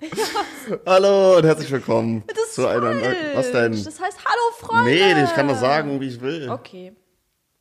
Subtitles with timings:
[0.86, 3.14] Hallo und herzlich willkommen Das zu einer neuen.
[3.34, 3.72] Was denn?
[3.72, 4.90] Das heißt Hallo Freunde.
[4.90, 6.48] Nee, ich kann das sagen, wie ich will.
[6.48, 6.92] Okay.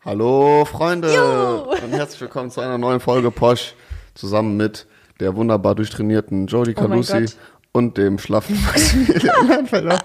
[0.05, 1.73] Hallo Freunde Jo.
[1.83, 3.73] und herzlich willkommen zu einer neuen Folge Posch
[4.15, 4.87] zusammen mit
[5.19, 7.35] der wunderbar durchtrainierten Jodie Oh Calusi Gott.
[7.73, 9.69] und dem schlaffen Maximilian.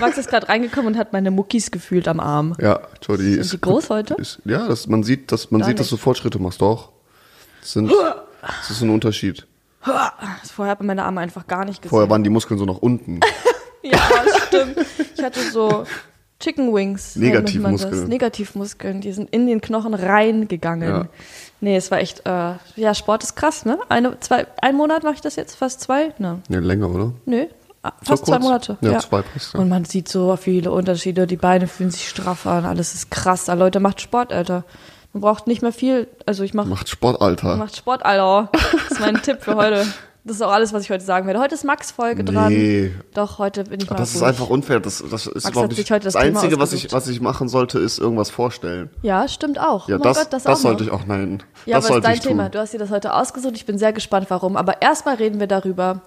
[0.00, 2.54] Max ist gerade reingekommen und hat meine Muckis gefühlt am Arm.
[2.60, 4.14] Ja, Jodie Sind ist die groß heute?
[4.14, 5.96] Ist, ja, das, man sieht, dass man Gar sieht, dass du.
[5.96, 6.92] Fortschritte machst, doch.
[7.62, 7.90] Das, sind,
[8.42, 9.46] das ist ein Unterschied.
[9.84, 11.90] Vorher hat man meine Arme einfach gar nicht gesehen.
[11.90, 13.20] Vorher waren die Muskeln so nach unten.
[13.86, 13.98] Ja,
[14.46, 14.78] stimmt.
[15.14, 15.84] Ich hatte so
[16.40, 17.16] Chicken Wings.
[17.16, 18.08] Negativmuskeln.
[18.08, 19.02] Negativmuskeln.
[19.02, 20.88] Die sind in den Knochen reingegangen.
[20.88, 21.06] Ja.
[21.60, 23.78] Nee, es war echt, äh, ja, Sport ist krass, ne?
[23.90, 26.14] Eine, zwei, ein Monat mache ich das jetzt, fast zwei?
[26.18, 27.12] Ne, Nee, länger, oder?
[27.26, 27.44] nö,
[27.82, 28.38] ah, So fast zwei?
[28.38, 28.78] Monate.
[28.80, 29.60] Ja, zwei passt, ja.
[29.60, 31.26] Und man sieht so viele Unterschiede.
[31.26, 33.50] Die Beine fühlen sich straff an, alles ist krass.
[33.50, 34.64] Ah, Leute, macht Sport, Alter.
[35.14, 36.08] Man braucht nicht mehr viel.
[36.26, 37.56] Also ich mache Macht Sport, Alter.
[37.56, 38.50] Macht Sport, Alter.
[38.52, 39.86] Das ist mein Tipp für heute.
[40.26, 41.38] Das ist auch alles, was ich heute sagen werde.
[41.38, 42.50] Heute ist Max-Folge dran.
[42.52, 42.92] Nee.
[43.12, 44.28] Doch, heute bin ich mal Das ist ruhig.
[44.28, 44.80] einfach unfair.
[44.80, 45.54] Das, das ist nicht.
[45.90, 48.88] heute Das, das Einzige, was ich, was ich machen sollte, ist irgendwas vorstellen.
[49.02, 49.86] Ja, stimmt auch.
[49.88, 50.92] Ja, Oh das, Gott, das, das, sollte noch.
[50.94, 51.42] ich auch, nein.
[51.66, 52.44] Ja, das aber ist dein ich Thema.
[52.44, 52.52] tun.
[52.52, 53.52] Du hast dir das heute ausgesucht.
[53.54, 54.56] Ich bin sehr gespannt, warum.
[54.56, 56.00] Aber erstmal reden wir darüber,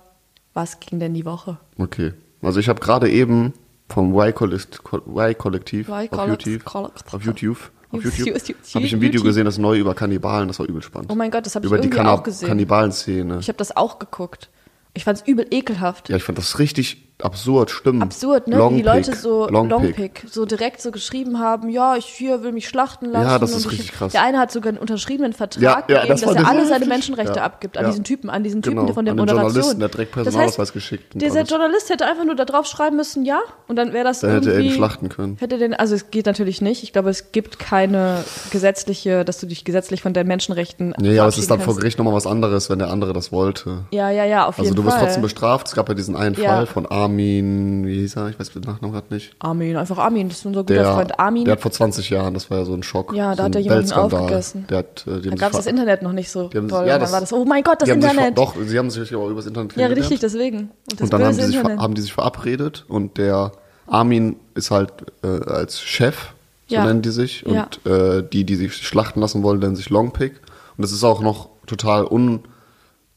[0.54, 1.58] was ging denn die Woche?
[1.78, 2.14] Okay.
[2.42, 3.54] Also ich habe gerade eben
[3.88, 7.58] vom Y-Kollektiv auf YouTube, auf YouTube,
[7.92, 9.26] auf YouTube- YouTube, habe ich ein Video YouTube.
[9.26, 11.12] gesehen, das neu über Kannibalen, das war übel spannend.
[11.12, 12.48] Oh mein Gott, das habe ich über die irgendwie Kanna auch gesehen.
[12.48, 13.38] Kannibalen-Szene.
[13.40, 14.50] Ich habe das auch geguckt.
[14.94, 16.10] Ich fand es übel ekelhaft.
[16.10, 18.04] Ja, ich fand das richtig absurd, stimmt.
[18.04, 18.58] Absurd, ne?
[18.58, 19.94] Long Wie die Leute so Long Long
[20.30, 23.28] so direkt so geschrieben haben, ja, ich hier will mich schlachten lassen.
[23.28, 24.12] Ja, das ist und ich, richtig krass.
[24.12, 26.86] Der eine hat sogar einen unterschriebenen Vertrag Ja, ja, gegeben, das dass er alle seine
[26.86, 29.54] Menschenrechte abgibt an diesen Typen, an diesen Typen Genau, von der an den Moderation.
[29.54, 31.50] Journalisten, der direkt Personalausweis das heißt, geschickt Dieser alles.
[31.50, 34.52] Journalist hätte einfach nur da drauf schreiben müssen, ja, und dann wäre das Dann hätte
[34.52, 34.76] er ihn irgendwie...
[34.78, 35.38] schlachten können.
[35.40, 36.84] Hätte den, also es geht natürlich nicht.
[36.84, 41.22] Ich glaube, es gibt keine gesetzliche, dass du dich gesetzlich von deinen Menschenrechten Ja, ja,
[41.24, 41.76] aber es ist dann vor.
[41.76, 43.86] Gericht nochmal was anderes, wenn der andere das wollte.
[43.92, 45.06] Ja, ja, ja, auf Also jeden du wirst Fall.
[45.06, 45.68] trotzdem bestraft.
[45.68, 46.36] Es gab ja diesen einen.
[46.36, 48.30] Fall von Armin, wie hieß er?
[48.30, 49.36] Ich weiß den Nachnamen gerade nicht.
[49.40, 51.46] Armin, einfach Armin, das ist unser guter Der, Freund Armin.
[51.46, 53.14] der hat vor 20 Jahren, das war ja so ein Schock.
[53.14, 54.66] Ja, da so hat er jemanden aufgegessen.
[54.70, 56.86] Der hat, äh, Da gab es das Internet noch nicht so haben, toll.
[56.88, 58.38] ja, das, dann war das, oh mein Gott, das Internet.
[58.38, 60.12] doch, sie haben sich auch über das Internet ja, kennengelernt.
[60.12, 60.58] richtig, deswegen.
[60.60, 63.52] Und, das Und dann haben die, sich, haben die sich verabredet und der
[63.88, 64.92] Armin ist halt
[65.24, 66.34] äh, als Chef,
[66.68, 66.86] so Ja.
[66.86, 67.70] nennen die sich, und Ja.
[68.18, 70.34] äh, die, die sich schlachten lassen wollen, nennen sich Longpick.
[70.78, 72.42] Und es ist auch noch total un,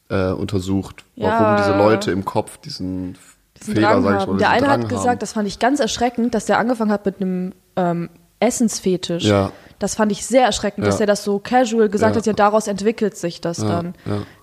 [0.08, 1.56] äh, untersucht, warum Ja.
[1.56, 3.16] diese Leute im Kopf diesen
[3.62, 5.18] Fehler, sag ich mal, Der eine hat gesagt, haben.
[5.18, 8.08] das fand ich ganz erschreckend, dass der angefangen hat mit einem ähm,
[8.40, 9.24] Essensfetisch.
[9.24, 9.52] Ja.
[9.78, 11.02] Das fand ich sehr erschreckend, dass Ja.
[11.02, 12.18] er das so casual gesagt Ja.
[12.20, 13.94] hat, ja, daraus entwickelt sich das dann.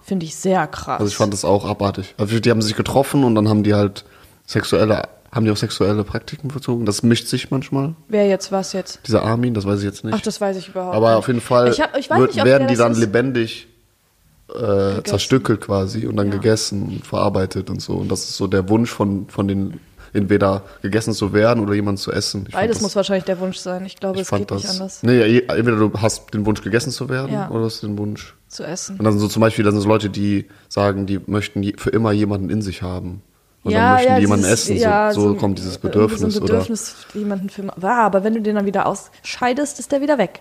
[0.04, 1.00] Finde ich sehr krass.
[1.00, 2.14] Also ich fand das auch abartig.
[2.18, 4.06] Also die haben sich getroffen und dann haben die halt
[4.46, 6.86] sexuelle, haben die auch sexuelle Praktiken verzogen.
[6.86, 7.96] Das mischt sich manchmal.
[8.08, 9.00] Wer jetzt was jetzt?
[9.08, 10.14] Dieser Armin, das weiß ich jetzt nicht.
[10.16, 11.18] Ach, das weiß ich überhaupt Aber nicht.
[11.18, 13.68] auf jeden Fall Ich, hab, ich weiß wird, nicht, werden die dann lebendig
[14.54, 17.94] äh, zerstückelt quasi und dann gegessen und verarbeitet und so.
[17.96, 19.80] Und das ist so der Wunsch von, von den,
[20.14, 22.46] entweder gegessen zu werden oder jemanden zu essen.
[22.48, 23.86] Ich Beides das, muss wahrscheinlich der Wunsch sein.
[23.86, 26.92] Ich glaube, ich es geht nicht das, anders Nee, entweder du hast den Wunsch gegessen
[26.92, 27.50] zu werden Ja.
[27.50, 28.36] oder hast den Wunsch.
[28.48, 28.98] zu essen.
[28.98, 32.14] Und dann so zum Beispiel, dann sind so Leute, die sagen, die möchten für immer
[32.14, 33.22] jemanden in sich haben.
[33.64, 34.78] Und ja, dann möchten ja, die jemanden dieses- essen.
[34.78, 36.22] ja, so, so kommt dieses Bedürfnis.
[36.22, 40.00] So ein Bedürfnis, jemanden für war, aber wenn du den dann wieder ausscheidest, ist der
[40.00, 40.40] wieder weg.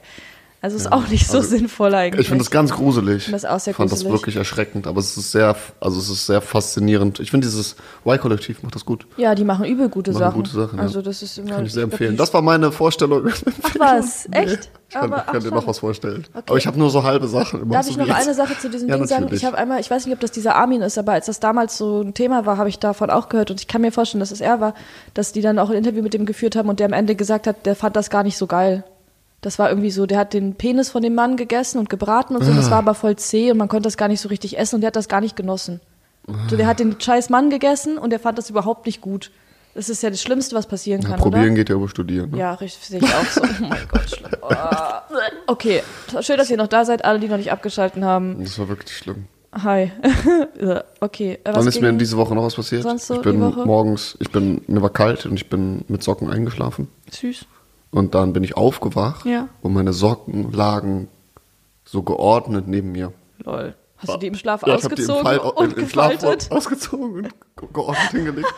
[0.62, 2.22] Also ist auch nicht so sinnvoll oder eigentlich.
[2.22, 3.31] ich finde das ganz gruselig.
[3.31, 4.21] das auch sehr ich fand das gruselig.
[4.21, 7.21] wirklich erschreckend, aber es ist sehr, also es ist sehr faszinierend.
[7.21, 9.06] Ich finde dieses Y-Kollektiv macht das gut.
[9.16, 10.34] ja, die machen übel gute Machen Sachen.
[10.34, 10.83] gute Sachen, ja.
[10.83, 12.16] Also das ist immer Kann ich sehr empfehlen.
[12.16, 13.28] Das war meine Vorstellung.
[13.62, 14.71] Ach was, echt?
[14.89, 16.25] Ich kann, Aber, kann ach, dir noch was vorstellen.
[16.33, 17.62] Aber ich habe nur so halbe Sachen.
[17.62, 18.16] Immer Darf ich noch jetzt.
[18.25, 19.22] eine Sache zu diesem Ja, Ding sagen?
[19.25, 19.43] natürlich.
[19.43, 21.77] Ich habe einmal, ich weiß nicht, ob das dieser Armin ist, aber als das damals
[21.77, 24.31] so ein Thema war, habe ich davon auch gehört und ich kann mir vorstellen, dass
[24.31, 24.75] es er war,
[25.15, 27.47] dass die dann auch ein Interview mit dem geführt haben und der am Ende gesagt
[27.47, 28.84] hat, der fand das gar nicht so geil.
[29.43, 32.43] Das war irgendwie so, der hat den Penis von dem Mann gegessen und gebraten und
[32.45, 32.57] so, Ah.
[32.57, 34.81] das war aber voll zäh und man konnte das gar nicht so richtig essen und
[34.81, 35.81] der hat das gar nicht genossen.
[36.51, 39.31] So, der hat den scheiß Mann gegessen und der fand das überhaupt nicht gut.
[39.75, 41.55] Das ist ja das Schlimmste, was passieren Ja, kann, probieren oder?
[41.55, 42.31] geht ja über studieren.
[42.31, 42.39] Ne?
[42.39, 43.43] Ja, richtig, sehe ich auch so.
[43.43, 44.31] Oh mein Gott, schlimm.
[44.43, 44.49] Oh.
[45.49, 45.83] Okay,
[46.23, 48.43] schön, dass ihr noch da seid, alle, die noch nicht abgeschalten haben.
[48.43, 49.27] Das war wirklich schlimm.
[49.53, 49.93] Hi.
[50.61, 51.39] Ja, okay.
[51.45, 52.83] äh, was Wann ist mir in diese Woche noch was passiert?
[52.83, 56.31] sonst so ich bin morgens, ich bin, mir war kalt und ich bin mit Socken
[56.31, 56.89] eingeschlafen.
[57.10, 57.45] Süß.
[57.91, 59.48] Und dann bin ich aufgewacht Ja.
[59.62, 61.09] und meine Socken lagen
[61.84, 63.12] so geordnet neben mir.
[63.38, 63.74] Lol.
[63.98, 65.88] Hast du die im Schlaf Ja, ich habe die im, ausgezogen Fall, und im, im
[65.88, 67.22] Schlaf ausgezogen und
[67.56, 68.48] ge- geordnet hingelegt.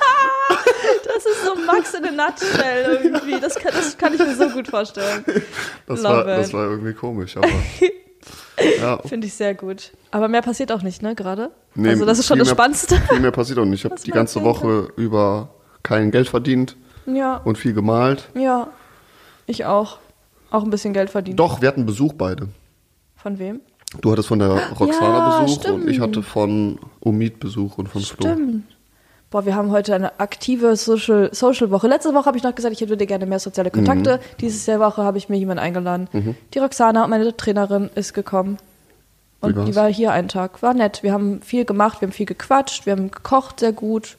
[1.04, 3.40] Das ist so Max in a nutshell irgendwie.
[3.40, 5.24] Das kann, das kann ich mir so gut vorstellen.
[5.86, 7.48] Das war, das war irgendwie komisch, aber
[8.80, 8.98] ja.
[9.04, 9.92] Finde ich sehr gut.
[10.10, 11.50] Aber mehr passiert auch nicht, ne, gerade?
[11.74, 12.96] Nee, also das ist schon das mehr- Spannendste.
[13.08, 13.84] Viel mehr passiert auch nicht.
[13.84, 15.48] Ich habe die ganze Woche über
[15.82, 16.76] kein Geld verdient
[17.06, 18.28] Ja, und viel gemalt.
[18.34, 18.68] ja.
[19.48, 19.98] Ich auch.
[20.50, 21.40] Auch ein bisschen Geld verdient.
[21.40, 22.48] Doch, wir hatten Besuch beide.
[23.16, 23.60] Von wem?
[24.00, 26.00] Du hattest von der Roxana Ja, Besuch und ich stimmt.
[26.02, 28.28] hatte von Omid Besuch und von Flo.
[28.28, 28.64] Stimmt.
[29.30, 31.88] Boah, wir haben heute eine aktive Social, Social Woche.
[31.88, 34.16] Letzte Woche habe ich noch gesagt, ich würde gerne mehr soziale Kontakte.
[34.16, 34.20] Mhm.
[34.40, 36.08] Diese Jahr Woche habe ich mir jemanden eingeladen.
[36.54, 38.58] Die Roxana, meine Trainerin, ist gekommen.
[39.40, 40.62] Und die war hier einen Tag.
[40.62, 41.02] War nett.
[41.02, 44.16] Wir haben viel gemacht, wir haben viel gequatscht, wir haben gekocht sehr gut.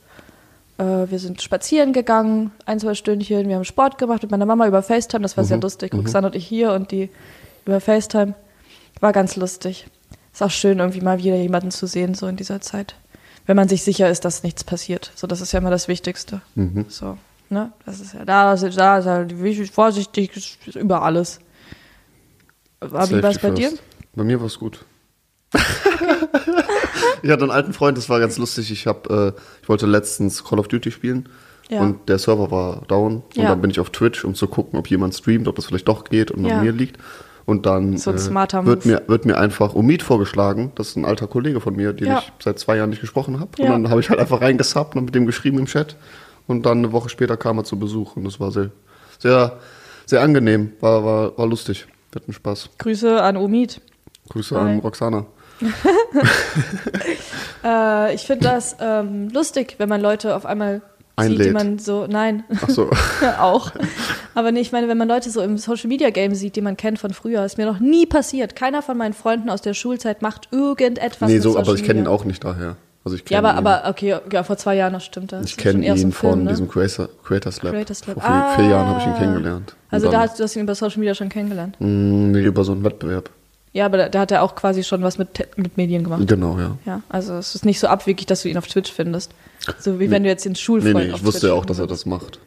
[0.79, 3.47] Äh, wir sind spazieren gegangen, ein, zwei Stündchen.
[3.47, 5.21] Wir haben Sport gemacht mit meiner Mama über FaceTime.
[5.21, 5.93] Das war sehr lustig.
[5.93, 7.09] Roxana und ich hier und die
[7.65, 8.33] über FaceTime.
[9.01, 9.87] War ganz lustig.
[10.33, 12.95] Ist auch schön, irgendwie mal wieder jemanden zu sehen, so in dieser Zeit.
[13.45, 15.11] Wenn man sich sicher ist, dass nichts passiert.
[15.15, 16.41] So, das ist ja immer das Wichtigste.
[16.89, 17.17] So,
[17.49, 17.71] ne?
[17.85, 20.35] Das ist ja, da, ist- da ist halt wichtig, vorsichtig
[20.65, 21.39] ist über alles.
[22.79, 23.69] Aber wie war es bei Safety dir?
[23.69, 23.83] first.
[24.15, 24.85] Bei mir war es gut.
[27.23, 28.71] ich hatte einen alten Freund, das war ganz lustig.
[28.71, 31.29] Ich hab, äh, ich wollte letztens Call of Duty spielen
[31.69, 31.81] Ja.
[31.81, 33.49] und der Server war down und Ja.
[33.49, 36.03] dann bin ich auf Twitch, um zu gucken, ob jemand streamt, ob das vielleicht doch
[36.05, 36.57] geht und Ja.
[36.57, 36.97] an mir liegt.
[37.45, 38.15] Und dann So äh,
[38.65, 40.71] wird, mir, wird mir einfach Umid vorgeschlagen.
[40.75, 42.19] Das ist ein alter Kollege von mir, den Ja.
[42.19, 43.49] ich seit zwei Jahren nicht gesprochen habe.
[43.59, 45.95] Und dann habe ich halt einfach reingesubbt und mit dem geschrieben im Chat.
[46.45, 48.69] Und dann eine Woche später kam er zu Besuch und das war sehr,
[49.17, 49.57] sehr,
[50.05, 50.73] sehr angenehm.
[50.79, 51.87] War, war, war lustig.
[52.11, 52.69] Wir hatten Spaß.
[52.77, 53.81] Grüße an Omid.
[54.29, 54.73] Grüße Hi.
[54.73, 55.25] an Roxana.
[57.63, 60.75] Äh, ich finde das ähm, lustig, wenn man Leute auf einmal
[61.19, 61.53] sieht, die Einlädt.
[61.53, 62.89] man so, nein, Ach so.
[63.39, 63.71] auch.
[64.35, 66.77] Aber nee, ich meine, wenn man Leute so im Social Media Game sieht, die man
[66.77, 68.55] kennt von früher, ist mir noch nie passiert.
[68.55, 71.29] Keiner von meinen Freunden aus der Schulzeit macht irgendetwas.
[71.29, 72.77] nee, so, aber ich kenne ihn auch nicht daher.
[73.03, 75.31] Also ich Ja, aber, ihn, aber okay, ja, vor zwei Jahren, das stimmt.
[75.33, 76.49] Das ich kenne ihn Film, von ne?
[76.51, 77.73] diesem Creator, Creators Lab.
[77.73, 78.21] Creators Lab.
[78.21, 79.17] Vor vier, vier Jahren habe ich ihn Ah.
[79.17, 79.75] kennengelernt.
[79.91, 81.75] Also da hast du hast ihn über Social Media schon kennengelernt.
[81.79, 81.87] mh,
[82.37, 83.29] nee, über so einen Wettbewerb.
[83.71, 86.27] Ja, aber da, da hat er auch quasi schon was mit, mit Medien gemacht.
[86.27, 86.77] Genau, ja.
[86.85, 89.31] Ja, also es ist nicht so abwegig, dass du ihn auf Twitch findest.
[89.79, 91.65] So wie wenn du jetzt den Nee, Schulfreund nee, auf ich wusste Twitch ja auch,
[91.65, 92.39] dass er das macht.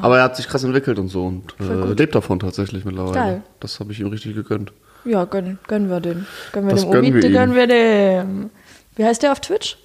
[0.00, 3.14] Aber er hat sich krass entwickelt und so und äh, lebt davon tatsächlich mittlerweile.
[3.14, 3.42] Geil.
[3.60, 4.72] Das habe ich ihm richtig gegönnt.
[5.04, 6.26] Ja, gönnen, gönnen wir den.
[6.52, 8.50] Gönnen wir Das dem gönnen Omid, wir gönnen wir dem.
[8.96, 9.76] Wie heißt der auf Twitch?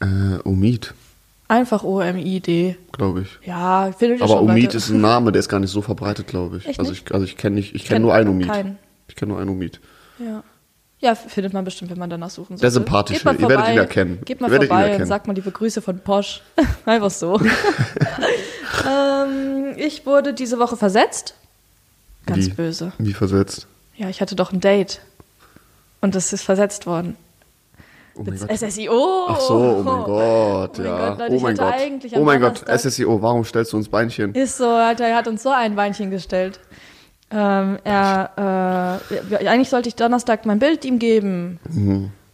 [0.00, 0.06] Äh,
[0.44, 0.94] Umid,
[1.48, 2.76] Einfach O-M-I-D.
[2.92, 3.46] glaube ich.
[3.46, 4.76] Ja, findet ihr Aber schon Umid weiter.
[4.78, 6.66] ist ein Name, der ist gar nicht so verbreitet, glaube ich.
[6.68, 7.08] Echt also nicht?
[7.08, 8.46] ich, also ich kenne nicht, ich Kenn kenne nur einen Umid.
[8.48, 8.78] keinen.
[9.08, 9.80] Ich kenne nur einen Umid.
[10.24, 10.42] Ja.
[11.00, 12.74] Ja, findet man bestimmt, wenn man danach suchen Der sollte.
[12.74, 13.20] sympathische.
[13.20, 14.20] Ihr werdet ihn vorbei, ja kennen.
[14.24, 16.42] Geht mal vorbei und sagt mal liebe Grüße von Posch.
[16.86, 17.40] Einfach so.
[18.88, 21.34] ähm, ich wurde diese Woche versetzt.
[22.24, 22.50] Ganz Wie?
[22.50, 22.92] böse.
[22.98, 23.66] Wie versetzt.
[23.96, 25.00] Ja, ich hatte doch ein Date.
[26.00, 27.16] Und das ist versetzt worden.
[28.14, 28.58] Oh mein Gott.
[28.58, 29.26] SSIO.
[29.28, 31.08] Ach so, oh mein Gott, Oh mein ja.
[31.08, 31.74] Gott, Leute, oh ich mein Gott.
[32.14, 34.34] Oh mein Gott, SSIO, warum stellst du uns Beinchen?
[34.34, 36.60] Ist so, Alter, er hat uns so ein Beinchen gestellt.
[37.32, 41.58] Ähm, er, äh, ja, eigentlich sollte ich Donnerstag mein Bild ihm geben.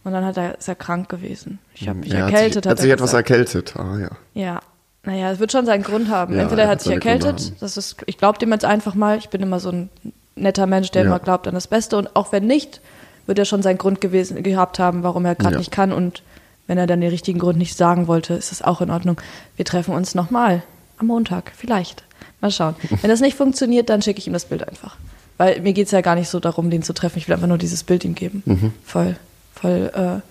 [0.03, 1.59] Und dann hat er, ist er krank gewesen.
[1.73, 2.15] Ich habe mich Mhm.
[2.15, 2.63] Er hat erkältet.
[2.63, 3.29] sich, hat er sich etwas gesagt.
[3.29, 3.73] erkältet.
[3.77, 4.09] Ah ja.
[4.33, 4.59] Ja.
[5.03, 6.35] Naja, es wird schon seinen Grund haben.
[6.35, 9.17] Ja, Entweder er hat hat sich erkältet, das ist, ich glaube dem jetzt einfach mal,
[9.17, 9.89] ich bin immer so ein
[10.35, 11.07] netter Mensch, der Ja.
[11.07, 11.97] immer glaubt an das Beste.
[11.97, 12.81] Und auch wenn nicht,
[13.25, 15.59] wird er schon seinen Grund gewesen, gehabt haben, warum er gerade Ja.
[15.59, 15.93] nicht kann.
[15.93, 16.23] Und
[16.67, 19.19] wenn er dann den richtigen Grund nicht sagen wollte, ist das auch in Ordnung.
[19.55, 20.63] Wir treffen uns nochmal
[20.97, 22.03] am Montag, vielleicht.
[22.41, 22.75] Mal schauen.
[23.01, 24.95] Wenn das nicht funktioniert, dann schicke ich ihm das Bild einfach.
[25.37, 27.17] Weil mir geht es ja gar nicht so darum, den zu treffen.
[27.17, 28.43] Ich will einfach nur dieses Bild ihm geben.
[28.45, 28.73] Mhm.
[28.85, 29.15] Voll,
[29.53, 30.21] voll, äh,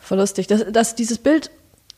[0.00, 0.46] voll lustig.
[0.46, 1.50] Das, das, dieses Bild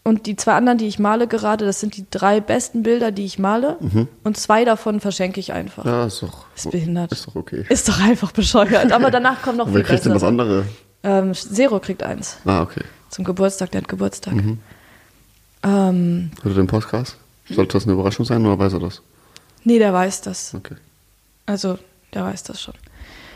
[0.04, 3.24] und die zwei anderen, die ich male gerade, das sind die drei besten Bilder, die
[3.24, 3.76] ich male.
[4.24, 5.84] Und zwei davon verschenke ich einfach.
[5.84, 5.90] Mhm.
[5.90, 6.46] Ja, ist doch.
[6.56, 7.12] Ist behindert.
[7.12, 7.64] Ist doch okay.
[7.68, 8.90] Ist doch einfach bescheuert.
[8.90, 10.64] Aber danach kommt noch viel wer kriegt denn das andere?
[11.04, 12.38] Ähm, Zero kriegt eins.
[12.44, 12.82] Ah, okay.
[13.10, 14.34] Zum Geburtstag, der hat Geburtstag.
[14.34, 14.58] Mhm.
[15.62, 17.16] Ähm, Hört er den Podcast?
[17.48, 19.02] Sollte das eine Überraschung sein oder weiß er das?
[19.64, 20.54] Nee, der weiß das.
[20.54, 20.74] Okay.
[21.46, 21.78] Also,
[22.14, 22.74] der weiß das schon.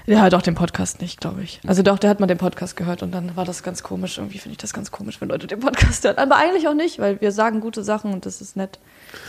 [0.06, 1.60] Der hört auch den Podcast nicht, glaube ich.
[1.66, 4.18] Also doch, der hat mal den Podcast gehört und dann war das ganz komisch.
[4.18, 6.16] Irgendwie finde ich das ganz komisch, wenn Leute den Podcast hören.
[6.18, 8.78] Aber eigentlich auch nicht, weil wir sagen gute Sachen und das ist nett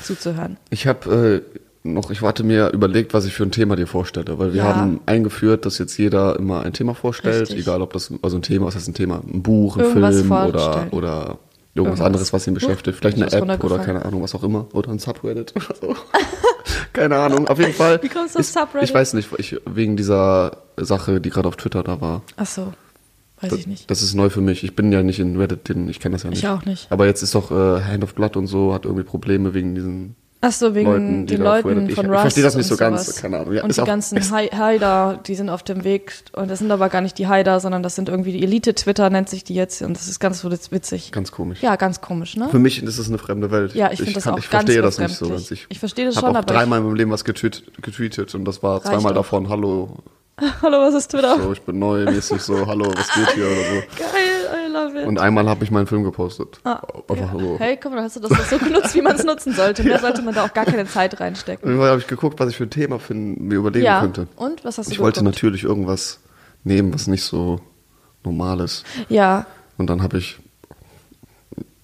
[0.04, 0.58] zuzuhören.
[0.70, 1.44] Ich habe
[1.84, 4.62] äh, noch, ich warte mir überlegt, was ich für ein Thema dir vorstelle, weil wir
[4.62, 4.76] Ja.
[4.76, 7.58] haben eingeführt, dass jetzt jeder immer ein Thema vorstellt, Richtig.
[7.62, 10.32] egal ob das, also ein Thema, was heißt ein Thema, ein Buch, ein Irgendwas Film
[10.32, 11.40] oder, oder irgendwas
[11.74, 12.02] Irgendwas.
[12.02, 13.00] anderes, was ihn beschäftigt.
[13.00, 14.68] Vielleicht eine App oder keine Ahnung, was auch immer.
[14.74, 15.96] Oder ein Subreddit oder so.
[16.94, 18.02] keine Ahnung, auf jeden Fall.
[18.04, 18.90] Wie kommst du auf Subreddit?
[18.90, 22.22] Ich weiß nicht, ich, wegen dieser Sache, die gerade auf Twitter da war.
[22.36, 22.74] Ach so,
[23.42, 23.90] weiß Das, ich nicht.
[23.92, 24.64] das ist neu für mich.
[24.64, 26.40] Ich bin ja nicht in Reddit, ich kenne das ja nicht.
[26.40, 26.92] Ich auch nicht.
[26.92, 30.16] Aber jetzt ist doch äh, Hand of Blood und so, hat irgendwie Probleme wegen diesen
[30.40, 32.78] Ach so, wegen Leuten, die den Leuten ich- von ich Rust verstehe das nicht so
[32.78, 33.22] ganz, sowas.
[33.22, 33.54] keine Ahnung.
[33.56, 36.14] Ja, und die ganzen Haider, die sind auf dem Weg.
[36.34, 39.30] Und das sind aber gar nicht die Haider, sondern das sind irgendwie die Elite-Twitter, nennt
[39.30, 39.82] sich die jetzt.
[39.82, 41.12] Und das ist ganz so witzig.
[41.12, 41.62] Ganz komisch.
[41.64, 42.50] Ja, ganz komisch, ne?
[42.50, 43.74] Für mich ist es eine fremde Welt.
[43.74, 45.52] Ja, ich finde das kann- auch Ich ganz verstehe das nicht so ganz.
[45.52, 48.62] Ich verstehe das schon, auch aber dreimal in meinem Leben was getweet, getweetet und das
[48.62, 49.98] war zweimal davon Hallo,
[50.62, 51.36] Hallo, was ist Twitter?
[51.42, 54.27] so, ich bin neu, mäßig so Hallo, was geht hier oder Geil,
[54.96, 55.06] It.
[55.08, 56.60] Und einmal habe ich meinen Film gepostet.
[56.64, 57.40] Ah, Einfach ja.
[57.40, 57.56] so.
[57.60, 59.84] Hey, guck mal, hast du das so genutzt, wie man es nutzen sollte.
[59.84, 61.68] Mehr sollte man da auch gar keine Zeit reinstecken.
[61.68, 64.28] Irgendwann habe ich geguckt, was ich für ein Thema finden, mir überlegen Ja, könnte.
[64.36, 65.36] und was hast du Ich wollte geguckt?
[65.36, 66.20] natürlich irgendwas
[66.64, 67.60] nehmen, was nicht so
[68.24, 68.84] normal ist.
[69.10, 69.46] Ja,
[69.78, 70.40] Und dann habe ich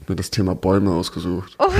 [0.07, 1.55] mir das Thema Bäume ausgesucht.
[1.59, 1.65] Oh.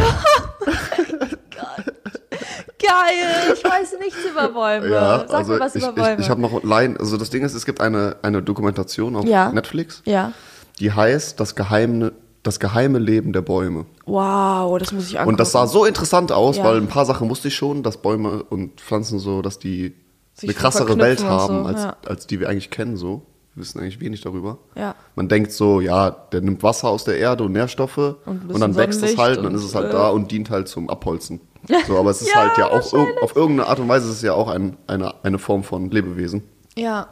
[2.79, 4.89] Geil, ich weiß nichts über Bäume.
[4.89, 6.13] ja, Sag also mir was ich, über Bäume.
[6.15, 9.25] ich, ich habe noch Laien, also das Ding ist, es gibt eine, eine Dokumentation auf
[9.25, 9.51] Ja.
[9.51, 10.33] Netflix, ja.
[10.79, 12.13] Die heißt das geheime,
[12.43, 13.85] das geheime Leben der Bäume.
[14.05, 15.33] Wow, das muss ich angucken.
[15.33, 16.63] Und das sah so interessant aus, Ja.
[16.65, 19.93] weil ein paar Sachen wusste ich schon, dass Bäume und Pflanzen so, dass die
[20.33, 21.97] Sich eine krassere Welt und haben, so, als, ja.
[22.05, 23.23] als die wir eigentlich kennen so.
[23.55, 24.57] Wir wissen eigentlich wenig darüber.
[24.75, 24.95] Ja.
[25.15, 28.75] Man denkt so, ja, der nimmt Wasser aus der Erde und Nährstoffe und, bisschen dann
[28.75, 30.89] wächst es halt und dann und, ist es halt äh, da und dient halt zum
[30.89, 31.39] Abholzen.
[31.87, 34.21] So, aber es ist Ja, halt ja auch auf irgendeine Art und Weise ist es
[34.23, 36.43] ja auch ein, eine, eine Form von Lebewesen.
[36.75, 37.07] Ja.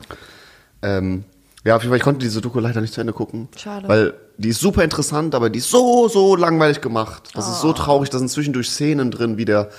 [0.81, 1.23] Ähm,
[1.63, 3.47] ja, auf jeden Fall, ich konnte diese Doku leider nicht zu Ende gucken.
[3.55, 3.87] Schade.
[3.87, 7.29] Weil die ist super interessant, aber die ist so, so langweilig gemacht.
[7.35, 7.67] Das ist Oh.
[7.67, 9.69] so traurig, da sind zwischendurch Szenen drin, wie der,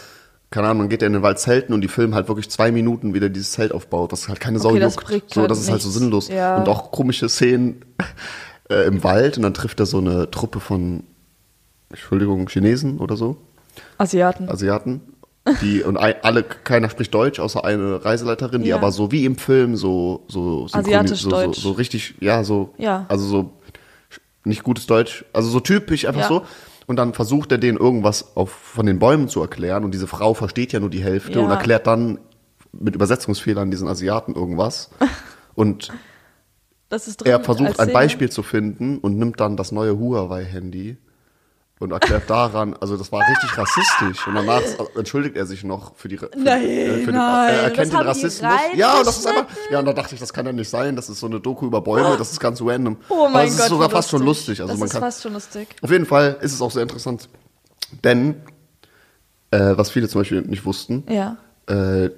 [0.50, 2.70] keine Ahnung, man geht ja in den Wald zelten und die filmen halt wirklich zwei
[2.70, 5.06] Minuten, wie der dieses Zelt aufbaut, was halt keine Sau Okay, das juckt.
[5.06, 6.28] bringt So, halt das ist halt so sinnlos.
[6.28, 6.58] Ja.
[6.58, 7.82] Und auch komische Szenen
[8.70, 11.02] äh, im Wald und dann trifft er so eine Truppe von,
[11.90, 13.36] Entschuldigung, Chinesen oder so.
[13.98, 14.48] Asiaten.
[14.48, 15.00] Asiaten.
[15.60, 18.76] Die, und ein, alle, keiner spricht Deutsch, außer eine Reiseleiterin, die Ja.
[18.76, 23.06] aber so wie im Film so, so, Asiatisch so, so, so richtig, ja, so, Ja.
[23.08, 23.52] also so,
[24.44, 26.28] nicht gutes Deutsch, also so typisch, einfach Ja.
[26.28, 26.42] so.
[26.86, 30.34] Und dann versucht er denen irgendwas auf, von den Bäumen zu erklären und diese Frau
[30.34, 32.18] versteht ja nur die Hälfte und erklärt dann
[32.72, 34.90] mit Übersetzungsfehlern diesen Asiaten irgendwas.
[35.54, 35.92] Und
[36.88, 37.92] Das ist drin er versucht ein.
[37.92, 40.96] Beispiel zu finden und nimmt dann das neue Huawei-Handy
[41.82, 44.26] und erklärt daran, also das war richtig rassistisch.
[44.26, 44.62] Und danach
[44.96, 46.16] entschuldigt er sich noch für die.
[46.16, 48.52] Für, Nein, äh, für den, nein, er das erkennt den Rassismus.
[48.74, 49.46] Ja, und das ist einfach.
[49.70, 50.96] Ja, und da dachte ich, das kann ja nicht sein.
[50.96, 52.16] Das ist so eine Doku über Bäume.
[52.16, 52.96] Das ist ganz random.
[53.08, 53.64] Oh mein Aber es Gott.
[53.64, 54.60] ist sogar fast schon lustig.
[54.60, 55.02] Also das man ist kann.
[55.02, 55.68] fast schon lustig.
[55.82, 57.28] Auf jeden Fall ist es auch sehr interessant,
[58.04, 58.36] denn
[59.50, 61.36] äh, was viele zum Beispiel nicht wussten, Ja.
[61.66, 62.10] äh,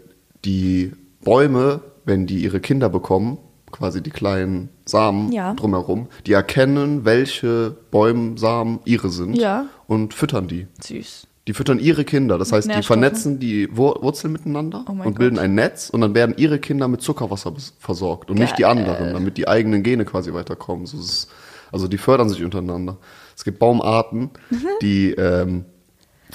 [0.44, 0.92] die
[1.22, 3.38] Bäume, wenn die ihre Kinder bekommen,
[3.74, 5.52] quasi die kleinen Samen Ja.
[5.54, 9.66] drumherum, die erkennen, welche Bäumsamen ihre sind Ja.
[9.86, 10.68] und füttern die.
[10.82, 11.26] Süß.
[11.46, 15.34] Die füttern ihre Kinder, das heißt, die vernetzen die Wur Wurzeln miteinander Oh und bilden
[15.36, 15.44] Gott.
[15.44, 18.70] ein Netz und dann werden ihre Kinder mit Zuckerwasser versorgt und nicht die Geil.
[18.78, 20.86] anderen, damit die eigenen Gene quasi weiterkommen.
[20.86, 21.28] So ist
[21.70, 22.96] also die fördern sich untereinander.
[23.36, 24.66] Es gibt Baumarten, Mhm.
[24.80, 25.64] die, ähm,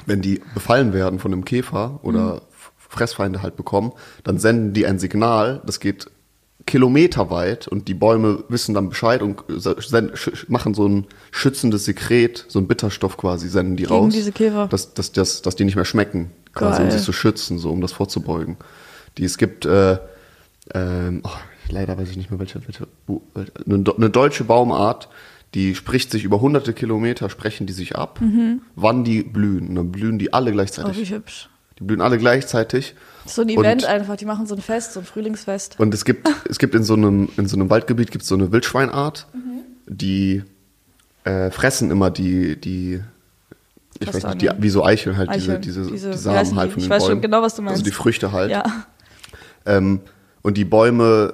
[0.05, 2.39] wenn die befallen werden von einem Käfer oder Mhm.
[2.77, 3.93] Fressfeinde halt bekommen,
[4.23, 6.07] dann senden die ein Signal, das geht
[6.69, 9.43] kilometerweit und die Bäume wissen dann Bescheid und
[10.49, 14.13] machen so ein schützendes Sekret, so ein Bitterstoff quasi, senden die Gegen raus.
[14.13, 14.67] diese Käfer.
[14.67, 16.97] Dass, dass, dass, dass die nicht mehr schmecken, quasi, um Geil.
[16.97, 18.57] sich zu schützen, so um das vorzubeugen.
[19.17, 19.97] Die, es gibt, äh,
[20.75, 21.29] ähm, oh,
[21.71, 22.87] leider weiß ich nicht mehr, welche, welche,
[23.65, 25.09] eine, eine deutsche Baumart,
[25.55, 28.19] die spricht sich über hunderte Kilometer, sprechen die sich ab,
[28.75, 29.69] wann die blühen.
[29.69, 30.53] Und dann blühen die alle Mhm.
[30.53, 31.09] Oh, gleichzeitig.
[31.09, 31.49] wie hübsch.
[31.79, 32.93] die blühen alle gleichzeitig.
[33.29, 34.15] So ein Und- Event einfach.
[34.17, 35.79] Die machen so ein Fest, so ein Frühlingsfest.
[35.79, 38.51] Und es gibt, es gibt in so einem, in so einem Waldgebiet gibt so eine
[38.51, 39.27] Wildschweinart,
[39.87, 40.43] die
[41.23, 43.01] äh, fressen immer die, die,
[43.99, 45.61] ich weiß nicht, die, wie so Eicheln halt, Eicheln.
[45.61, 47.21] diese, diese, Diese- die Samen halt von Ich den weiß schon Bäumen.
[47.21, 47.85] genau, was du Also meinst.
[47.85, 48.51] die Früchte halt.
[48.51, 48.63] Ja.
[49.65, 49.99] Ähm,
[50.41, 51.33] und die Bäume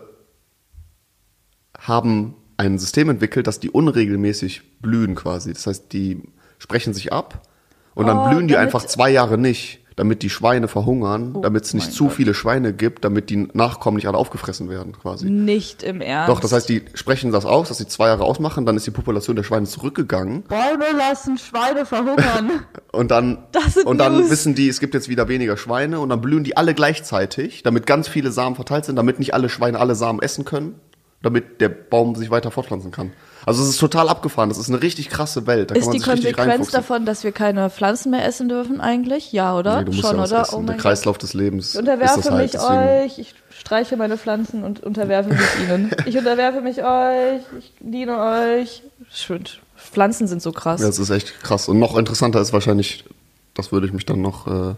[1.78, 5.54] haben ein System entwickelt, dass die unregelmäßig blühen quasi.
[5.54, 6.24] Das heißt, die
[6.58, 7.48] sprechen sich ab
[7.94, 11.64] und dann Oh, blühen die einfach zwei Jahre nicht, damit die Schweine verhungern, Oh damit
[11.64, 12.14] es nicht zu Gott.
[12.14, 15.30] viele Schweine gibt, damit die Nachkommen nicht alle aufgefressen werden quasi.
[15.30, 16.30] Nicht im Ernst.
[16.30, 18.92] Doch, das heißt, die sprechen das aus, dass sie zwei Jahre ausmachen, dann ist die
[18.92, 22.64] Population der Schweine zurückgegangen Bäume lassen Schweine verhungern.
[22.92, 23.46] und dann,
[23.86, 24.30] und dann News.
[24.30, 27.88] wissen die, es gibt jetzt wieder weniger Schweine und dann blühen die alle gleichzeitig, damit
[27.88, 30.76] ganz viele Samen verteilt sind, damit nicht alle Schweine alle Samen essen können,
[31.22, 33.14] damit der Baum sich weiter fortpflanzen kann.
[33.46, 35.70] Also es ist total abgefahren, das ist eine richtig krasse Welt.
[35.72, 39.32] Da ist die Konsequenz davon, dass wir keine Pflanzen mehr essen dürfen eigentlich?
[39.32, 39.80] Ja, oder?
[39.80, 40.42] Nee, du musst Schon, ja oder?
[40.42, 40.56] essen.
[40.56, 40.82] Oh der mein Gott.
[40.84, 42.42] Kreislauf des Lebens Ich unterwerfe ist das halt.
[42.42, 45.92] mich deswegen- euch, ich streiche meine Pflanzen und unterwerfe mich ihnen.
[46.08, 48.82] Ich unterwerfe mich euch, ich diene euch.
[49.12, 49.44] Schön.
[49.78, 50.82] Pflanzen sind so krass.
[50.82, 51.68] Ja, das ist echt krass.
[51.70, 53.06] Und noch interessanter ist wahrscheinlich,
[53.54, 54.74] das würde ich mich dann noch äh,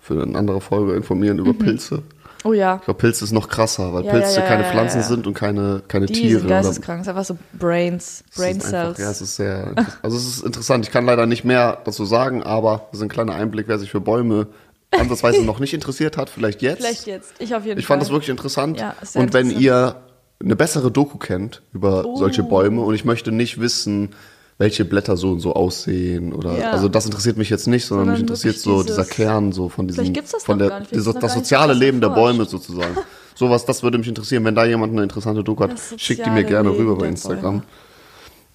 [0.00, 2.02] für eine andere Folge informieren über Pilze.
[2.44, 2.76] Oh ja.
[2.76, 5.82] Ich glaube, Pilze ist noch krasser, weil Ja, Pilze ja, keine Pflanzen sind und keine,
[5.88, 6.40] keine Die Tiere.
[6.40, 7.00] sind geisteskrank.
[7.00, 8.98] Es ist einfach so Brains, Brain ist einfach- Cells.
[8.98, 10.84] Ja, es ist sehr, also es ist interessant.
[10.86, 13.90] Ich kann leider nicht mehr dazu sagen, aber das ist ein kleiner Einblick, wer sich
[13.90, 14.46] für Bäume
[14.92, 16.78] ansatzweise noch nicht interessiert hat, vielleicht jetzt.
[16.78, 17.32] Vielleicht jetzt.
[17.40, 17.94] Ich auf jeden Ich Fall.
[17.96, 18.78] fand das wirklich interessant.
[18.80, 19.64] Ja, sehr und wenn interessant.
[19.64, 19.96] ihr
[20.40, 22.16] eine bessere Doku kennt über Oh.
[22.16, 24.10] solche Bäume und ich möchte nicht wissen,
[24.58, 26.70] welche Blätter so und so aussehen oder Ja.
[26.72, 29.68] also das interessiert mich jetzt nicht, sondern, Sondern mich interessiert so dieses- dieser Kern so
[29.68, 32.08] von diesem das von der das nicht soziale so Leben der.
[32.10, 32.96] Bäume sozusagen.
[33.36, 36.30] Sowas, das würde mich interessieren, wenn da jemand eine interessante Doku hat, Das schickt die
[36.30, 37.62] mir gerne Leben rüber bei der Instagram.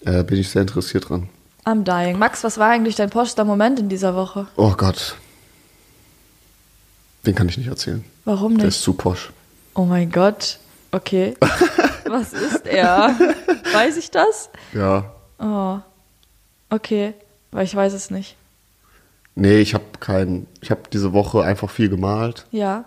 [0.04, 1.30] Äh, bin ich sehr interessiert dran.
[1.64, 2.18] I'm dying.
[2.18, 4.46] Max, was war eigentlich dein poster Moment in dieser Woche?
[4.56, 5.16] Oh Gott.
[7.24, 8.04] Den kann ich nicht erzählen.
[8.26, 8.76] Warum Der nicht?
[8.76, 9.32] ist zu posch.
[9.74, 10.58] Oh mein Gott.
[10.92, 11.34] Okay.
[12.06, 13.16] Was ist er?
[13.72, 14.50] Weiß ich das?
[14.74, 15.10] Ja.
[15.38, 15.78] Oh.
[16.74, 17.14] Okay.
[17.50, 18.36] Weil ich weiß es nicht.
[19.36, 20.46] Nee, ich habe keinen.
[20.60, 22.46] Ich habe diese Woche einfach viel gemalt.
[22.50, 22.84] Ja.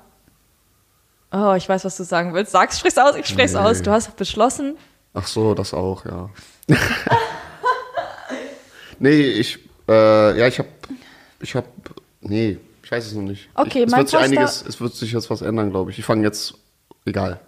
[1.31, 2.51] Oh, ich weiß, was du sagen willst.
[2.53, 3.59] Sag's, sprich's aus, ich sprich's Nee.
[3.59, 3.81] aus.
[3.81, 4.77] Du hast beschlossen.
[5.13, 6.29] Ach so, das auch, ja.
[8.99, 10.69] nee, ich, äh, ja, ich habe,
[11.41, 11.67] ich habe,
[12.21, 13.49] nee, ich weiß es noch nicht.
[13.55, 15.91] Okay, ich, es mein wird sich Poster- einiges, es wird sich jetzt was ändern, glaube
[15.91, 15.99] ich.
[15.99, 16.55] Ich fange jetzt,
[17.05, 17.39] egal.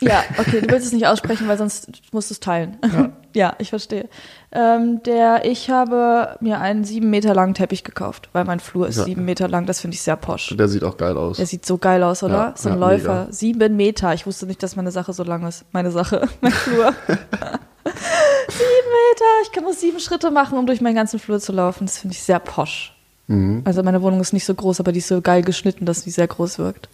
[0.00, 2.78] Ja, okay, du willst es nicht aussprechen, weil sonst musst du es teilen.
[2.84, 3.12] Ja,
[3.58, 4.08] ich verstehe.
[4.52, 8.98] Ähm, der, ich habe mir einen sieben Meter langen Teppich gekauft, weil mein Flur ist
[8.98, 9.04] Ja.
[9.04, 9.66] sieben Meter lang.
[9.66, 10.54] Das finde ich sehr posch.
[10.56, 11.38] Der sieht auch geil aus.
[11.38, 12.34] Der sieht so geil aus, oder?
[12.34, 13.20] Ja, so ein ja, Läufer.
[13.22, 13.32] mega.
[13.32, 14.12] Sieben Meter.
[14.14, 15.64] Ich wusste nicht, dass meine Sache so lang ist.
[15.72, 16.92] Meine Sache, mein Flur.
[17.06, 19.24] sieben Meter.
[19.44, 21.86] Ich kann nur sieben Schritte machen, um durch meinen ganzen Flur zu laufen.
[21.86, 22.94] Das finde ich sehr posch.
[23.28, 23.62] Mhm.
[23.64, 26.10] Also meine Wohnung ist nicht so groß, aber die ist so geil geschnitten, dass sie
[26.10, 26.88] sehr groß wirkt.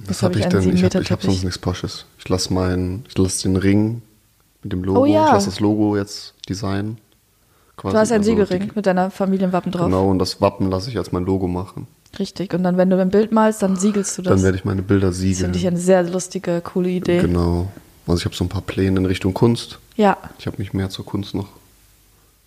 [0.00, 0.76] Was hab habe ich einen denn?
[0.76, 2.04] Ich habe ich hab sonst nichts Posches.
[2.18, 4.02] Ich lasse mein, ich lasse den Ring
[4.66, 5.00] mit dem Logo.
[5.02, 5.26] Oh ja.
[5.26, 6.98] Ich lasse das Logo jetzt designen.
[7.76, 7.94] Quasi.
[7.94, 9.86] Du hast einen Also Siegelring mit deiner Familienwappen drauf.
[9.86, 11.86] Genau, und das Wappen lasse ich als mein Logo machen.
[12.18, 12.54] Richtig.
[12.54, 14.32] Und dann, wenn du ein Bild malst, dann siegelst du das.
[14.32, 15.54] Dann werde ich meine Bilder das finde siegeln.
[15.54, 17.20] ich eine sehr lustige, coole Idee.
[17.20, 17.68] Genau.
[18.06, 19.78] Also ich habe so ein paar Pläne in Richtung Kunst.
[19.96, 20.16] Ja.
[20.38, 21.48] Ich habe mich mehr zur Kunst noch.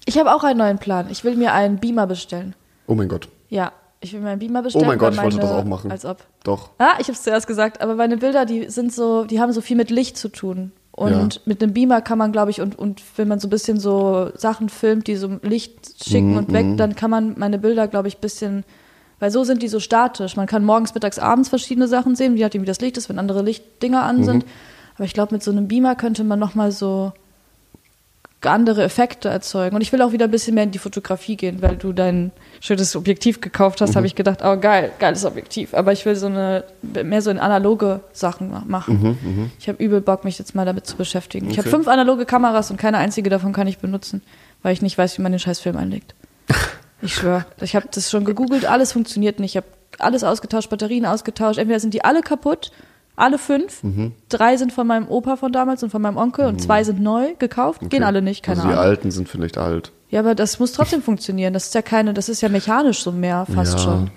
[0.06, 1.08] Ich habe auch einen neuen Plan.
[1.12, 2.56] Ich will mir einen Beamer bestellen.
[2.88, 3.28] Oh mein Gott.
[3.50, 3.72] Ja,
[4.02, 4.86] ich will mir einen Beamer bestellen.
[4.86, 5.92] Oh mein Gott, weil ich wollte meine- das auch machen.
[5.92, 6.24] Als ob.
[6.44, 6.70] Doch.
[6.80, 9.62] Ah, ich habe es zuerst gesagt, aber meine Bilder, die sind so, die haben so
[9.62, 10.72] viel mit Licht zu tun.
[10.92, 11.42] Und Ja.
[11.46, 14.32] mit einem Beamer kann man, glaube ich, und, und wenn man so ein bisschen so
[14.36, 16.78] Sachen filmt, die so Licht schicken Mhm, und weg, mhm.
[16.78, 18.64] dann kann man meine Bilder, glaube ich, ein bisschen,
[19.20, 20.36] weil so sind die so statisch.
[20.36, 23.20] Man kann morgens, mittags, abends verschiedene Sachen sehen, je nachdem, wie das Licht ist, wenn
[23.20, 24.24] andere Lichtdinger an Mhm.
[24.24, 24.46] sind.
[24.96, 27.14] Aber ich glaube, mit so einem Beamer könnte man nochmal so
[28.44, 29.76] andere Effekte erzeugen.
[29.76, 32.32] Und ich will auch wieder ein bisschen mehr in die Fotografie gehen, weil du dein
[32.62, 35.74] schönes Objektiv gekauft hast, habe ich gedacht, oh geil, geiles Objektiv.
[35.74, 36.64] Aber ich will so eine,
[37.04, 39.50] mehr so in analoge Sachen ma- machen.
[39.60, 41.50] Ich habe übel Bock, mich jetzt mal damit zu beschäftigen.
[41.50, 41.76] Ich habe Okay.
[41.76, 44.22] fünf analoge Kameras und keine einzige davon kann ich benutzen,
[44.64, 46.16] weil ich nicht weiß, wie man den scheiß Film einlegt.
[47.02, 47.46] Ich schwöre.
[47.62, 49.52] Ich habe das schon gegoogelt, alles funktioniert nicht.
[49.52, 49.68] Ich habe
[50.00, 51.58] alles ausgetauscht, Batterien ausgetauscht.
[51.58, 52.72] Entweder sind die alle kaputt,
[53.20, 53.84] alle fünf.
[53.84, 54.14] Mhm.
[54.30, 57.34] Drei sind von meinem Opa von damals und von meinem Onkel und zwei sind neu
[57.40, 57.82] gekauft.
[57.82, 58.04] Gehen Okay.
[58.04, 58.86] alle nicht, keine also die Ahnung.
[58.90, 59.92] alten sind vielleicht alt.
[60.10, 61.54] Ja, aber das muss trotzdem funktionieren.
[61.54, 63.84] Das ist ja keine, das ist ja mechanisch so mehr fast Ja.
[63.84, 64.12] schon.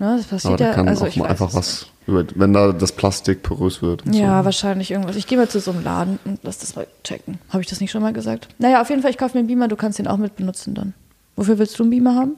[0.00, 2.52] Ne, das Aber passiert da ja, kann also auch ich mal einfach was, über, wenn
[2.52, 4.04] da das Plastik porös wird.
[4.14, 4.44] Ja, so.
[4.44, 5.16] wahrscheinlich irgendwas.
[5.16, 7.38] Ich gehe mal zu so einem Laden und lass das mal checken.
[7.50, 8.46] Habe ich das nicht schon mal gesagt?
[8.58, 10.74] Naja, auf jeden Fall, ich kaufe mir einen Beamer, du kannst den auch mit benutzen
[10.74, 10.94] dann.
[11.34, 12.36] Wofür willst du einen Beamer haben?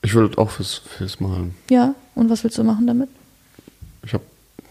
[0.00, 1.54] Ich will auch fürs, fürs Malen.
[1.70, 3.10] Ja, und was willst du machen damit?
[4.02, 4.24] Ich habe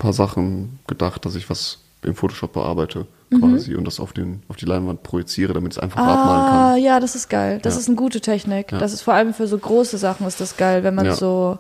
[0.04, 3.40] paar Sachen gedacht, dass ich was im Photoshop bearbeite Mhm.
[3.40, 6.56] quasi und das auf, den, auf die Leinwand projiziere, damit es einfach abmalen kann.
[6.56, 7.60] Ah, ja, das ist geil.
[7.64, 7.80] Das Ja.
[7.80, 8.72] ist eine gute Technik.
[8.72, 8.78] Ja.
[8.78, 11.16] Das ist vor allem für so große Sachen ist das geil, wenn man Ja.
[11.16, 11.58] so,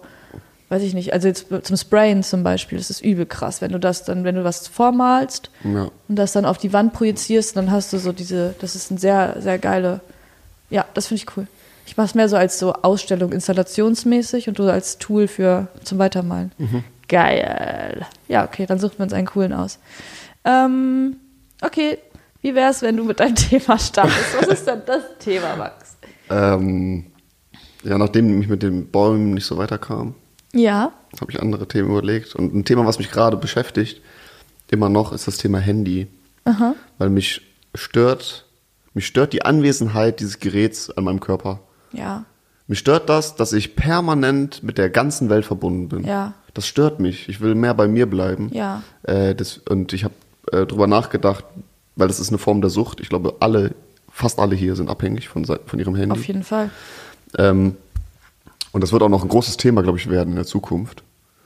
[0.70, 3.80] weiß ich nicht, also jetzt zum Sprayen zum Beispiel, das ist übel krass, wenn du
[3.80, 7.92] das dann, wenn du was vormalst und das dann auf die Wand projizierst, dann hast
[7.94, 10.02] du so diese, das ist ein sehr, sehr geile,
[10.70, 11.48] ja, das finde ich cool.
[11.88, 15.98] Ich mache es mehr so als so Ausstellung, installationsmäßig und du als Tool für zum
[15.98, 16.52] Weitermalen.
[17.14, 18.06] Geil.
[18.28, 19.78] Ja, okay, dann suchen wir uns einen coolen aus.
[20.44, 21.18] Ähm,
[21.62, 22.00] okay,
[22.42, 24.36] wie wär's, wenn du mit deinem Thema startest?
[24.40, 25.96] Was ist denn das Thema, Max?
[26.32, 27.06] Ähm,
[27.84, 30.16] ja, nachdem ich mit den Bäumen nicht so weiterkam,
[30.54, 32.34] Ja, habe ich andere Themen überlegt.
[32.34, 34.02] Und ein Thema, was mich gerade beschäftigt,
[34.72, 36.08] immer noch, ist das Thema Handy.
[36.46, 37.42] aha, Weil mich
[37.76, 38.46] stört,
[38.96, 41.60] mich stört die Anwesenheit dieses Geräts an meinem Körper.
[41.92, 42.26] ja,
[42.66, 46.06] Mich stört das, dass ich permanent mit der ganzen Welt verbunden bin.
[46.06, 46.34] Ja.
[46.54, 47.30] Das stört mich.
[47.30, 48.50] Ich will mehr bei mir bleiben.
[48.54, 48.84] Ja.
[49.04, 50.14] Äh, das, und ich habe
[50.52, 51.46] äh, drüber nachgedacht,
[51.96, 53.00] weil das ist eine Form der Sucht.
[53.00, 53.74] Ich glaube, alle,
[54.12, 56.12] fast alle hier sind abhängig von, von ihrem Handy.
[56.12, 56.70] auf jeden Fall.
[57.38, 57.76] Ähm,
[58.72, 61.04] und das wird auch noch ein großes Thema, glaube ich, werden in der Zukunft.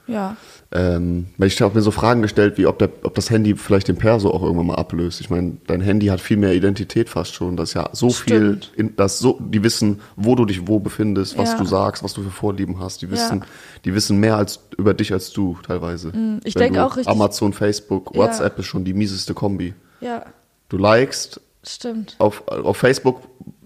[0.07, 0.37] Ja,
[0.69, 3.87] Ähm, weil ich habe mir so Fragen gestellt, wie ob, der, ob das Handy vielleicht
[3.87, 5.21] den Perso auch irgendwann mal ablöst.
[5.21, 7.55] Ich meine, dein Handy hat viel mehr Identität fast schon.
[7.55, 8.65] Das ist ja so Stimmt.
[8.75, 11.57] viel, in, das so, die wissen, wo du dich wo befindest, was Ja.
[11.57, 13.01] du sagst, was du für Vorlieben hast.
[13.01, 13.45] Die wissen, Ja.
[13.85, 16.09] die wissen mehr als über dich als du teilweise.
[16.09, 18.23] Mm, ich Wenn denk du auch richtig- Amazon, Facebook, Ja.
[18.23, 19.73] WhatsApp ist schon die mieseste Kombi.
[20.01, 20.25] ja,
[20.67, 22.15] Du likest stimmt.
[22.19, 23.21] auf, auf Facebook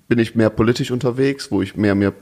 [0.07, 2.13] bin ich mehr politisch unterwegs, wo ich mehr mehr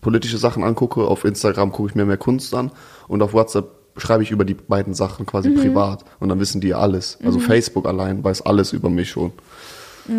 [0.00, 1.02] politische Sachen angucke.
[1.06, 2.72] Auf Instagram gucke ich mir mehr Kunst an
[3.06, 5.56] und auf WhatsApp schreibe ich über die beiden Sachen quasi Mhm.
[5.60, 7.18] privat und dann wissen die alles.
[7.24, 9.32] Also Facebook allein weiß alles über mich schon.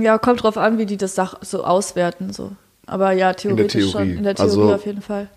[0.01, 2.51] Ja, kommt drauf an, wie die das so auswerten, so.
[2.85, 4.03] Aber ja, theoretisch schon.
[4.03, 4.17] Theorie.
[4.17, 5.27] In der Theorie Also- auf jeden Fall.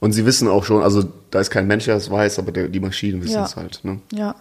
[0.00, 2.68] Und sie wissen auch schon, also da ist kein Mensch, der das weiß, aber der,
[2.68, 3.44] die Maschinen wissen Ja.
[3.44, 3.80] es halt.
[3.84, 4.00] Ne?
[4.12, 4.34] Ja.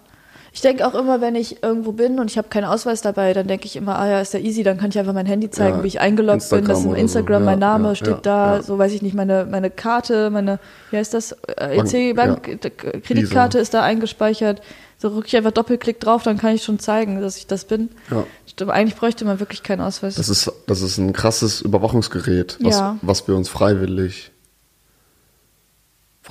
[0.54, 3.48] Ich denke auch immer, wenn ich irgendwo bin und ich habe keinen Ausweis dabei, dann
[3.48, 5.78] denke ich immer, ah ja, ist ja easy, dann kann ich einfach mein Handy zeigen,
[5.78, 7.02] Ja, wie ich eingeloggt bin, Instagram dass im oder so.
[7.02, 10.60] Instagram mein Name ja, steht da, so weiß ich nicht, meine, meine Karte, meine,
[10.90, 14.62] wie heißt das, äh, EC, Bank, Bank, äh, Kreditkarte ist da eingespeichert.
[14.98, 17.90] So drücke ich einfach Doppelklick drauf, dann kann ich schon zeigen, dass ich das bin.
[18.12, 18.26] Ja.
[18.46, 20.16] Stimmt, eigentlich bräuchte man wirklich keinen Ausweis.
[20.16, 24.31] Das ist, das ist ein krasses Überwachungsgerät, was, was wir uns freiwillig,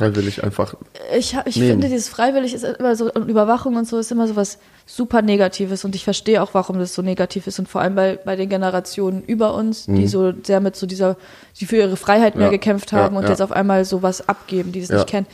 [0.01, 0.75] freiwillig einfach,
[1.17, 1.71] Ich, ich nehmen.
[1.73, 5.23] finde, dieses freiwillig ist immer so, und Überwachung und so ist immer so was super
[5.23, 8.35] Negatives und ich verstehe auch, warum das so negativ ist und vor allem bei, bei
[8.37, 11.17] den Generationen über uns, die so sehr mit so dieser,
[11.61, 12.53] die für ihre Freiheit mehr Mhm.
[12.53, 13.29] Ja, gekämpft ja, haben und ja.
[13.31, 15.27] jetzt auf einmal so was abgeben, die das Ja, nicht kennen.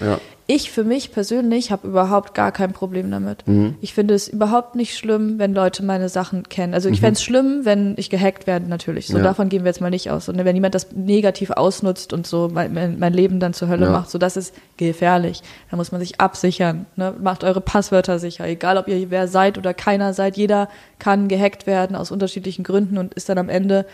[0.48, 3.46] Ich für mich persönlich habe überhaupt gar kein Problem damit.
[3.48, 3.74] Mhm.
[3.80, 6.72] Ich finde es überhaupt nicht schlimm, wenn Leute meine Sachen kennen.
[6.72, 7.04] Also ich Mhm.
[7.04, 9.08] fände es schlimm, wenn ich gehackt werde, natürlich.
[9.08, 9.24] So Ja.
[9.24, 10.28] davon gehen wir jetzt mal nicht aus.
[10.28, 13.86] Und wenn jemand das negativ ausnutzt und so mein, mein mein Leben dann zur Hölle
[13.86, 13.90] Ja.
[13.90, 15.42] macht, so das ist gefährlich.
[15.72, 16.86] Da muss man sich absichern.
[16.94, 17.12] Ne?
[17.20, 18.46] Macht eure Passwörter sicher.
[18.46, 20.36] Egal, ob ihr wer seid oder keiner seid.
[20.36, 20.68] Jeder
[21.00, 23.84] kann gehackt werden aus unterschiedlichen Gründen und ist dann am Ende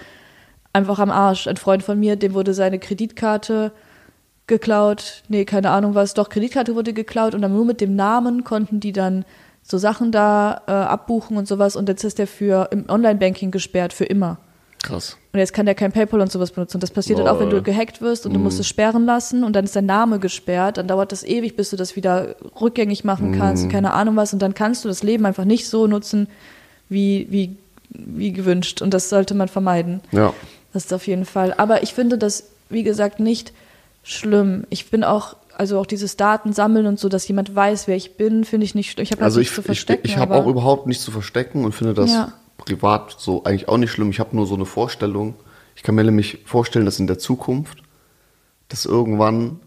[0.74, 1.46] einfach am Arsch.
[1.46, 3.72] Ein Freund von mir, dem wurde seine Kreditkarte
[4.46, 5.22] geklaut.
[5.28, 6.14] Nee, keine Ahnung was.
[6.14, 9.24] Doch, Kreditkarte wurde geklaut und dann nur mit dem Namen konnten die dann
[9.62, 11.76] so Sachen da äh, abbuchen und sowas.
[11.76, 14.38] Und jetzt ist der für im Online-Banking gesperrt für immer.
[14.82, 15.16] krass.
[15.32, 16.76] Und jetzt kann der kein PayPal und sowas benutzen.
[16.76, 19.44] Und das passiert halt auch, wenn du gehackt wirst und du musst es sperren lassen
[19.44, 20.76] und dann ist dein Name gesperrt.
[20.76, 24.34] Dann dauert das ewig, bis du das wieder rückgängig machen kannst, keine Ahnung was.
[24.34, 26.28] Und dann kannst du das Leben einfach nicht so nutzen,
[26.90, 27.56] wie, wie,
[27.88, 28.82] wie gewünscht.
[28.82, 30.00] Und das sollte man vermeiden.
[30.10, 30.34] Ja,
[30.74, 31.54] Das ist auf jeden Fall.
[31.56, 33.52] Aber ich finde das, wie gesagt, nicht
[34.02, 34.64] schlimm.
[34.70, 38.44] Ich bin auch, also auch dieses Datensammeln und so, dass jemand weiß, wer ich bin,
[38.44, 39.02] finde ich nicht schlimm.
[39.04, 40.02] Ich habe also halt ich, nichts zu ich, verstecken.
[40.06, 42.32] ich habe aber- auch überhaupt nichts zu verstecken und finde das Ja.
[42.58, 44.10] privat so eigentlich auch nicht schlimm.
[44.10, 45.34] Ich habe nur so eine Vorstellung.
[45.76, 47.82] Ich kann mir nämlich vorstellen, dass in der Zukunft
[48.68, 49.60] das irgendwann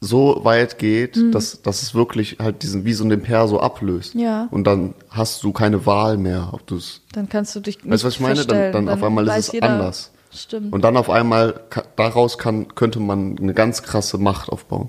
[0.00, 4.16] so weit geht, dass, dass es wirklich halt diesen, wie so ein Imper so ablöst.
[4.16, 4.20] Mhm.
[4.22, 4.48] Ja.
[4.50, 7.88] Und dann hast du keine Wahl mehr, ob du es Dann kannst du dich nicht
[7.92, 8.34] Weißt du, was ich meine?
[8.34, 8.72] Dann, verstellen.
[8.86, 10.11] dann, auf einmal ist es jeder- anders.
[10.34, 10.72] Stimmt.
[10.72, 11.60] Und dann auf einmal,
[11.96, 14.88] daraus kann, könnte man eine ganz krasse Macht aufbauen.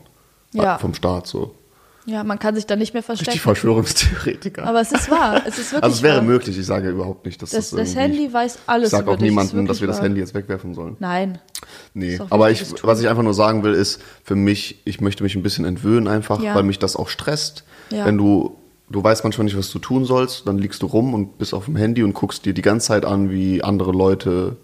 [0.54, 0.76] Ja.
[0.76, 1.56] Äh, Vom Staat so.
[2.06, 3.32] ja, man kann sich da nicht mehr verstecken.
[3.32, 4.66] Richtig Verschwörungstheoretiker.
[4.68, 5.42] Aber es ist wahr.
[5.46, 6.24] Es ist wirklich also es wäre wahr.
[6.24, 9.18] möglich, ich sage überhaupt nicht, dass Das, das, das Handy weiß alles Ich sage auch
[9.18, 10.04] niemandem, dass wir wirklich das wahr.
[10.06, 10.96] Handy jetzt wegwerfen sollen.
[11.00, 11.40] Nein.
[11.94, 15.36] Nee, aber ich, was ich einfach nur sagen will, ist, für mich, ich möchte mich
[15.36, 16.56] ein bisschen entwöhnen einfach, Ja.
[16.56, 17.64] weil mich das auch stresst.
[17.90, 18.06] Ja.
[18.06, 18.58] Wenn du,
[18.90, 21.66] du weißt manchmal nicht, was du tun sollst, dann liegst du rum und bist auf
[21.66, 24.58] dem Handy und guckst dir die ganze Zeit an, wie andere Leute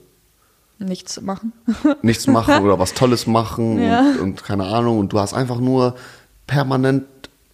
[0.80, 1.52] Nichts machen.
[2.02, 4.00] nichts machen oder was Tolles machen Ja.
[4.02, 5.96] und, und keine Ahnung und du hast einfach nur
[6.48, 7.04] permanent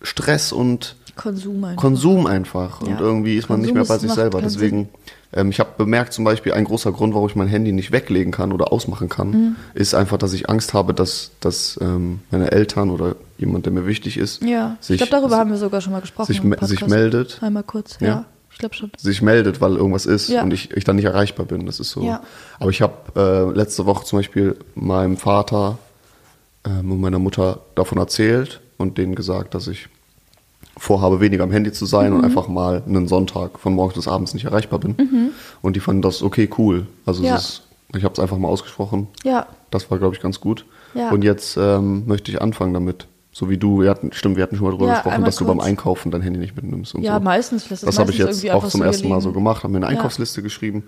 [0.02, 1.82] Stress und Konsum einfach.
[1.82, 3.00] Konsum einfach und Ja.
[3.00, 4.42] irgendwie ist man nicht Konsum mehr bei sich selber.
[4.42, 4.90] Deswegen,
[5.32, 8.34] ähm, ich habe bemerkt zum Beispiel, ein großer Grund, warum ich mein Handy nicht weglegen
[8.34, 9.56] kann oder ausmachen kann, Mhm.
[9.74, 13.88] ist einfach, dass ich Angst habe, dass, dass ähm, meine Eltern oder jemand, der mir
[13.88, 16.34] wichtig ist, Ja, ich sich, glaube, darüber haben wir sogar schon mal gesprochen.
[16.34, 17.40] sich sich meldet.
[17.42, 18.08] Einmal kurz, Ja.
[18.08, 18.26] ja.
[18.56, 18.90] Ich glaube schon.
[18.98, 20.42] sich meldet, weil irgendwas ist Ja.
[20.42, 21.66] und ich, ich dann nicht erreichbar bin.
[21.66, 22.02] Das ist so.
[22.04, 22.22] Ja.
[22.58, 22.94] Aber ich habe
[23.54, 25.78] äh, letzte Woche zum Beispiel meinem Vater
[26.66, 29.90] ähm, und meiner Mutter davon erzählt und denen gesagt, dass ich
[30.78, 32.20] vorhabe, weniger am Handy zu sein Mhm.
[32.20, 35.32] und einfach mal einen Sonntag von morgens bis abends nicht erreichbar bin.
[35.62, 36.88] Und die fanden das okay, cool.
[37.06, 37.28] Also Mhm.
[37.28, 37.36] Ja.
[37.36, 37.62] ist,
[37.96, 39.08] ich habe es einfach mal ausgesprochen.
[39.26, 40.66] Ja, Das war, glaube ich, ganz gut.
[40.94, 41.12] Ja.
[41.12, 43.08] Und jetzt ähm, möchte ich anfangen damit.
[43.38, 45.44] So wie du, wir hatten, stimmt, wir hatten schon mal drüber Ja, gesprochen, dass du
[45.46, 45.68] beim kurz.
[45.68, 47.20] Einkaufen dein Handy nicht mitnimmst und ja so.
[47.22, 47.66] meistens.
[47.66, 49.74] Ich lasse Das es habe ich meistens jetzt auch zum ersten Mal so gemacht, habe
[49.74, 49.92] mir eine Ja.
[49.98, 50.84] Einkaufsliste geschrieben.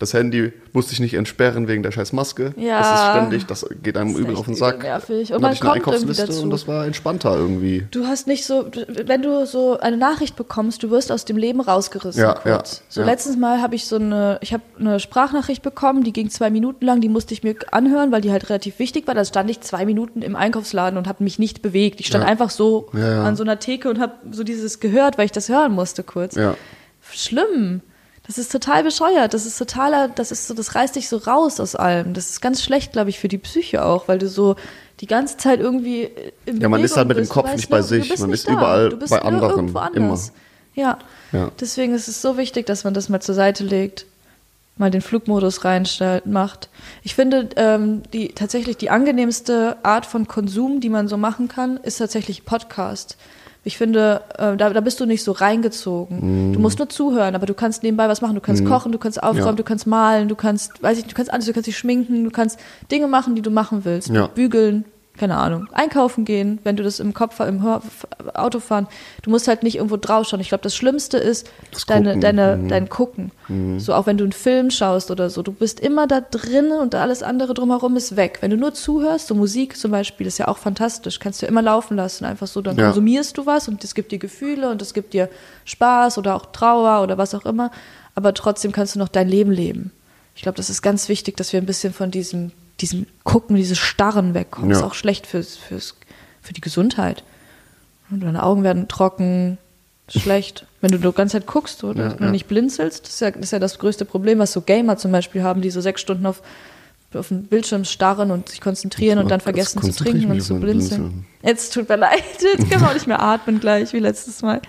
[0.00, 2.52] Das Handy musste ich nicht entsperren wegen der scheiß Maske.
[2.56, 2.80] Ja.
[2.80, 4.82] Das ist ständig, das geht einem Das übel auf den Sack.
[4.82, 5.32] nervig.
[5.32, 7.86] Und dann man hatte ich eine Einkaufsliste und das war entspannter irgendwie.
[7.92, 8.66] Du hast nicht so,
[9.06, 12.78] wenn du so eine Nachricht bekommst, du wirst aus dem Leben rausgerissen Ja, kurz.
[12.78, 13.06] ja, so ja.
[13.06, 16.84] letztens Mal habe ich so eine, ich habe eine Sprachnachricht bekommen, die ging zwei Minuten
[16.84, 19.14] lang, die musste ich mir anhören, weil die halt relativ wichtig war.
[19.14, 22.00] Da stand ich zwei Minuten im Einkaufsladen und habe mich nicht bewegt.
[22.00, 22.30] Ich stand Ja.
[22.30, 23.22] einfach so ja.
[23.22, 26.34] an so einer Theke und habe so dieses gehört, weil ich das hören musste kurz.
[26.34, 26.56] Ja.
[27.12, 27.80] Schlimm.
[28.26, 29.34] Das ist total bescheuert.
[29.34, 32.14] Das ist totaler, das ist so, das reißt dich so raus aus allem.
[32.14, 34.56] Das ist ganz schlecht, glaube ich, für die Psyche auch, weil du so
[35.00, 36.08] die ganze Zeit irgendwie
[36.46, 38.18] in Ja, man ist halt mit dem Kopf nicht bei nur, sich.
[38.18, 38.52] Man ist da.
[38.52, 39.76] überall du bist bei nur anderen.
[39.76, 40.32] Anders.
[40.74, 40.98] Ja.
[41.32, 41.50] Ja.
[41.60, 44.06] Deswegen ist es so wichtig, dass man das mal zur Seite legt,
[44.76, 46.68] mal den Flugmodus reinstellt, macht.
[47.02, 51.76] Ich finde, ähm, die tatsächlich die angenehmste Art von Konsum, die man so machen kann,
[51.78, 53.16] ist tatsächlich Podcast.
[53.66, 56.52] Ich finde, äh, da, da bist du nicht so reingezogen.
[56.52, 58.34] Du musst nur zuhören, aber du kannst nebenbei was machen.
[58.34, 59.52] Du kannst kochen, du kannst aufräumen, Ja.
[59.52, 62.30] du kannst malen, du kannst, weiß ich, du kannst alles, du kannst dich schminken, du
[62.30, 62.58] kannst
[62.90, 64.08] Dinge machen, die du machen willst.
[64.10, 64.26] Ja.
[64.26, 64.84] Bügeln,
[65.16, 67.64] keine Ahnung, einkaufen gehen, wenn du das im Kopf, im
[68.34, 68.88] Auto fahren,
[69.22, 70.40] du musst halt nicht irgendwo drauf schauen.
[70.40, 72.68] Ich glaube, das Schlimmste ist Das deine, deine, mhm.
[72.68, 73.30] dein Gucken.
[73.78, 76.94] So auch wenn du einen Film schaust oder so, du bist immer da drin und
[76.96, 78.38] alles andere drumherum ist weg.
[78.40, 81.62] Wenn du nur zuhörst, so Musik zum Beispiel, ist ja auch fantastisch, kannst du immer
[81.62, 82.86] laufen lassen, einfach so, dann Ja.
[82.86, 85.28] konsumierst du was und es gibt dir Gefühle und es gibt dir
[85.64, 87.70] Spaß oder auch Trauer oder was auch immer,
[88.14, 89.92] aber trotzdem kannst du noch dein Leben leben.
[90.34, 92.50] Ich glaube, das ist ganz wichtig, dass wir ein bisschen von diesem,
[92.80, 94.70] diesem Gucken, dieses Starren wegkommen.
[94.70, 94.76] Ja.
[94.76, 95.94] Ist auch schlecht fürs, fürs,
[96.42, 97.22] für die Gesundheit.
[98.10, 99.58] Und deine Augen werden trocken,
[100.08, 100.66] schlecht.
[100.80, 102.30] Wenn du die ganze Zeit guckst oder Ja, ja.
[102.30, 105.12] nicht blinzelst, das ist, ja, das ist ja das größte Problem, was so Gamer zum
[105.12, 106.42] Beispiel haben, die so sechs Stunden auf,
[107.14, 111.00] auf den Bildschirm starren und sich konzentrieren und dann vergessen zu trinken und zu blinzeln.
[111.10, 111.26] Blinzeln.
[111.42, 114.60] Jetzt tut mir leid, jetzt können wir auch nicht mehr atmen gleich wie letztes Mal.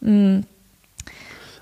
[0.00, 0.40] Mm.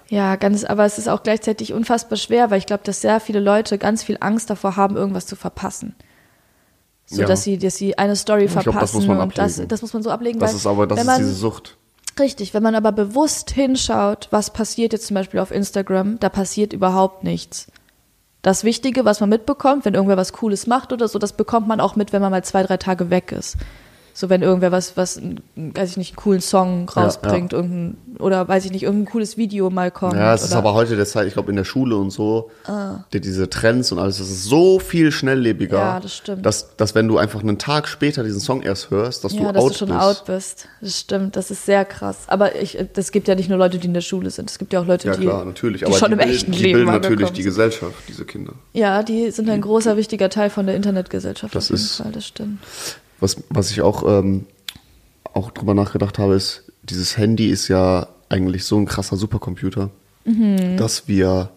[0.08, 3.40] Ja, ganz, aber es ist auch gleichzeitig unfassbar schwer, weil ich glaube, dass sehr viele
[3.40, 5.96] Leute ganz viel Angst davor haben, irgendwas zu verpassen.
[7.06, 7.26] So Ja.
[7.28, 9.68] dass sie, dass sie eine Story Ich glaub, das verpassen muss man und das, ablegen.
[9.68, 10.38] das muss man so ablegen.
[10.38, 11.76] Das ist aber, das ist man, diese Sucht.
[12.18, 16.72] Richtig, wenn man aber bewusst hinschaut, was passiert jetzt zum Beispiel auf Instagram, da passiert
[16.72, 17.66] überhaupt nichts.
[18.42, 21.80] Das Wichtige, was man mitbekommt, wenn irgendwer was Cooles macht oder so, das bekommt man
[21.80, 23.56] auch mit, wenn man mal zwei, drei Tage weg ist.
[24.18, 25.20] So wenn irgendwer was, was,
[25.56, 29.68] weiß ich nicht, einen coolen Song rausbringt, irgendein, oder weiß ich nicht, irgendein cooles Video
[29.68, 30.14] mal kommt.
[30.14, 32.50] Ja, es ist aber heute der Zeit, ich glaube in der Schule und so,
[33.12, 36.46] die, diese Trends und alles, das ist so viel schnelllebiger, Ja, das stimmt.
[36.46, 39.52] Dass, dass wenn du einfach einen Tag später diesen Song erst hörst, dass ja, du
[39.52, 40.00] dass out du schon bist.
[40.00, 40.68] out bist.
[40.80, 42.16] Das stimmt, das ist sehr krass.
[42.28, 44.50] Aber ich, es gibt ja nicht nur Leute, die in der Schule sind.
[44.50, 45.80] Es gibt ja auch Leute, Ja die, klar, natürlich.
[45.80, 47.42] die Aber schon die, im bilden- echten die Leben bilden natürlich angekommen die.
[47.42, 48.54] Gesellschaft, diese Kinder.
[48.72, 51.54] Ja, die sind ein großer, wichtiger Teil von der Internetgesellschaft.
[51.54, 52.60] Das auf jeden ist- Fall, das stimmt.
[53.20, 54.46] Was, was ich auch, ähm,
[55.32, 59.90] auch drüber nachgedacht habe, ist, dieses Handy ist ja eigentlich so ein krasser Supercomputer,
[60.24, 60.76] Mhm.
[60.76, 61.50] dass wir,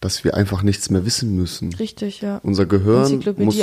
[0.00, 1.72] dass wir einfach nichts mehr wissen müssen.
[1.74, 2.38] Richtig, ja.
[2.42, 3.56] Unser Gehirn, muss,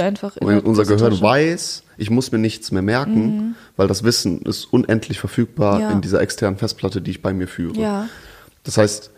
[0.64, 5.76] unser Gehirn weiß, ich muss mir nichts mehr merken, weil das Wissen ist unendlich verfügbar
[5.76, 5.82] Mhm.
[5.82, 5.92] Ja.
[5.92, 7.80] in dieser externen Festplatte, die ich bei mir führe.
[7.80, 8.10] Ja.
[8.64, 9.12] Das heißt,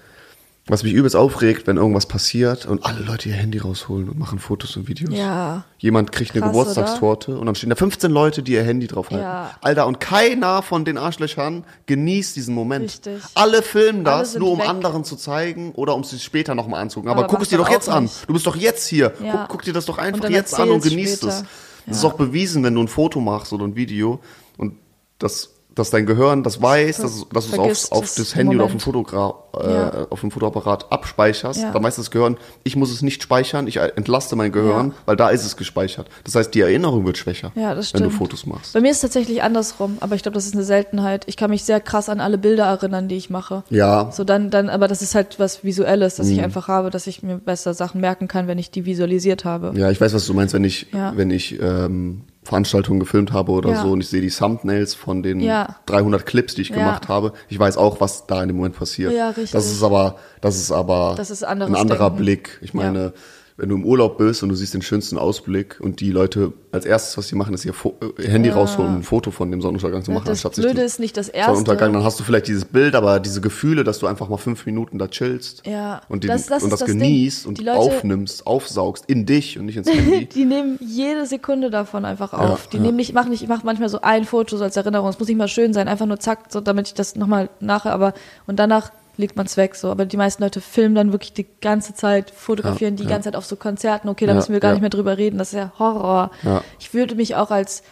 [0.67, 4.39] was mich übelst aufregt, wenn irgendwas passiert und alle Leute ihr Handy rausholen und machen
[4.39, 5.13] Fotos und Videos.
[5.13, 5.65] Ja.
[5.77, 9.25] Jemand kriegt eine Krass, Geburtstagstorte und dann stehen da 15 Leute, die ihr Handy draufhalten.
[9.25, 9.51] Ja.
[9.59, 12.85] Alter, und keiner von den Arschlöchern genießt diesen Moment.
[12.85, 13.21] Richtig.
[13.35, 14.69] Alle filmen Alle das, sind nur um weg.
[14.69, 17.11] anderen zu zeigen oder um es sich später nochmal anzugucken.
[17.11, 18.03] Aber, Aber guck es dir doch jetzt auch an.
[18.03, 18.29] nicht.
[18.29, 19.13] Du bist doch jetzt hier.
[19.21, 19.31] Ja.
[19.33, 21.39] Guck, guck dir das doch einfach jetzt an und genießt später.
[21.39, 21.43] es.
[21.87, 24.21] Das ist auch bewiesen, wenn du ein Foto machst oder ein Video
[24.57, 24.77] und
[25.19, 28.65] das dass dein Gehirn das weiß, dass, dass du es auf, auf das Handy oder
[28.65, 29.09] auf dem, Moment.
[29.09, 30.07] Fotogra äh, Ja.
[30.09, 31.71] auf dem Fotoapparat abspeicherst, Ja.
[31.71, 34.93] dann weiß das Gehirn, ich muss es nicht speichern, ich entlaste mein Gehirn, Ja.
[35.05, 36.07] weil da ist es gespeichert.
[36.25, 38.19] Das heißt, die Erinnerung wird schwächer, Ja, das wenn du stimmt.
[38.19, 38.73] Fotos machst.
[38.73, 41.23] Bei mir ist es tatsächlich andersrum, aber ich glaube, das ist eine Seltenheit.
[41.27, 43.63] Ich kann mich sehr krass an alle Bilder erinnern, die ich mache.
[43.69, 46.43] Ja, So dann, dann, aber das ist halt was Visuelles, dass ich Mhm.
[46.45, 49.71] einfach habe, dass ich mir besser Sachen merken kann, wenn ich die visualisiert habe.
[49.75, 53.71] ja, ich weiß, was du meinst, wenn ich, wenn ich ähm, Veranstaltungen gefilmt habe oder
[53.71, 53.81] Ja.
[53.81, 55.77] so und ich sehe die Thumbnails von den Ja.
[55.85, 56.75] 300 Clips, die ich Ja.
[56.75, 57.33] gemacht habe.
[57.49, 59.13] Ich weiß auch, was da in dem Moment passiert.
[59.13, 59.51] Ja, richtig.
[59.51, 62.17] Das ist aber, das ist aber Das ist ein anderer Denken.
[62.17, 62.59] Blick.
[62.61, 63.13] Ich meine,
[63.55, 66.85] wenn du im Urlaub bist und du siehst den schönsten Ausblick und die Leute als
[66.85, 68.55] erstes, was sie machen, ist ihr Fo äh, Handy Ja.
[68.55, 71.29] rausholen und ein Foto von dem Sonnenuntergang zu machen, das anstatt Blöde ist nicht das
[71.29, 71.51] erste.
[71.51, 74.65] Sonnenuntergang, dann hast du vielleicht dieses Bild, aber diese Gefühle, dass du einfach mal fünf
[74.65, 76.97] Minuten da chillst Ja, und, den, das- das und das, das Ding.
[76.99, 80.25] genießt und Die Leute- aufnimmst, aufsaugst in dich und nicht ins Handy.
[80.25, 82.67] Die nehmen jede Sekunde davon einfach Ja, auf.
[82.67, 82.81] Die ja.
[82.83, 85.09] nehmen nicht, ich mache nicht, ich mache manchmal so ein Foto so als Erinnerung.
[85.09, 87.93] Es muss nicht mal schön sein, einfach nur zack, so damit ich das nochmal nachher,
[87.93, 88.13] aber
[88.47, 89.89] und danach legt man es weg so.
[89.89, 93.09] Aber die meisten Leute filmen dann wirklich die ganze Zeit, fotografieren Ja, die ja.
[93.09, 94.09] ganze Zeit auf so Konzerten.
[94.09, 94.73] Okay, da Ja, müssen wir gar ja.
[94.75, 95.37] nicht mehr drüber reden.
[95.37, 96.31] Das ist ja Horror.
[96.43, 96.63] Ja.
[96.79, 97.83] Ich würde mich auch als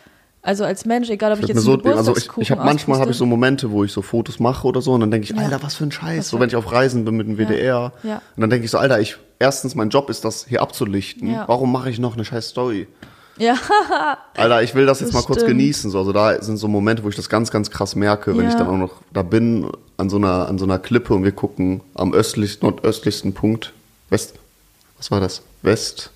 [0.44, 3.12] also als Mensch, egal ob ich, Ich, jetzt so, also ich, ich habe manchmal habe
[3.12, 3.28] ich so.
[3.28, 5.44] Momente, wo ich so Fotos mache oder so und dann denke ich, Ja.
[5.46, 6.18] Alter, was für ein Scheiß.
[6.18, 8.16] Was So wenn ich auf Reisen bin mit dem WDR Ja.
[8.36, 11.32] und dann denke ich so, Alter, ich erstens mein Job ist das hier abzulichten.
[11.32, 11.48] Ja.
[11.48, 12.88] Warum mache ich noch eine scheiß Story?
[13.42, 13.58] Ja,
[14.36, 15.58] Alter, ich will das jetzt Das mal kurz stimmt.
[15.58, 15.90] genießen.
[15.90, 15.98] So.
[16.00, 18.50] Also da sind so Momente, wo ich das ganz, ganz krass merke, wenn Ja.
[18.50, 21.32] ich dann auch noch da bin an so einer, an so einer Klippe und wir
[21.32, 23.74] gucken am östlich, nordöstlichsten Punkt,
[24.10, 24.36] West,
[24.98, 25.42] was war das?
[25.64, 26.12] West,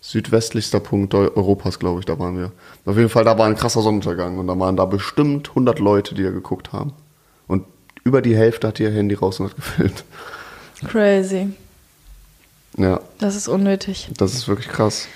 [0.00, 2.52] südwestlichster Punkt Eu- Europas, glaube ich, da waren wir.
[2.84, 6.14] Auf jeden Fall, da war ein krasser Sonnenuntergang und da waren da bestimmt 100 Leute,
[6.14, 6.92] die da geguckt haben.
[7.48, 7.64] Und
[8.04, 10.04] über die Hälfte hat ihr Handy raus und hat gefilmt.
[10.86, 11.48] crazy.
[12.78, 14.08] Ja, Das ist unnötig.
[14.16, 15.08] das ist wirklich krass.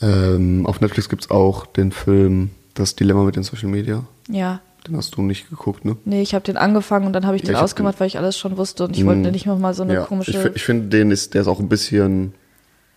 [0.00, 4.04] Ähm, auf Netflix gibt's auch den Film Das Dilemma mit den Social Media.
[4.30, 4.60] Ja.
[4.86, 5.96] Den hast du nicht geguckt, ne?
[6.04, 8.16] Nee, ich habe den angefangen und dann habe ich Ja, den ich ausgemacht, weil ich
[8.16, 10.30] alles schon wusste und ich wollte nicht noch mal so eine ja, komische.
[10.50, 12.32] ich, ich finde, den ist, der ist auch ein bisschen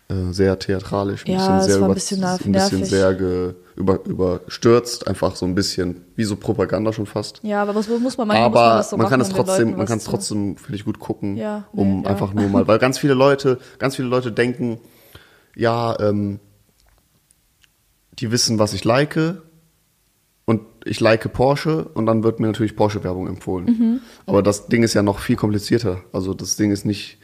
[0.10, 2.90] äh, sehr theatralisch, ein Ja, bisschen es sehr war ein bisschen nerv- ein bisschen nervig.
[2.90, 7.40] sehr ge, über, überstürzt, einfach so ein bisschen wie so Propaganda schon fast.
[7.42, 9.28] ja, aber was muss man manchmal muss Aber man das so man machen, kann es
[9.30, 12.04] um den trotzdem, Leuten man kann es trotzdem, finde ich, gut gucken, Ja, um nee,
[12.06, 12.12] ja.
[12.12, 14.78] einfach nur mal, weil ganz viele Leute, ganz viele Leute denken,
[15.56, 16.40] ja, ähm,
[18.21, 19.17] die wissen, was ich like
[20.45, 23.65] und ich like Porsche und dann wird mir natürlich Porsche-Werbung empfohlen.
[23.65, 23.99] Mhm.
[24.25, 26.01] Aber das Ding ist ja noch viel komplizierter.
[26.13, 27.17] Also das Ding ist nicht,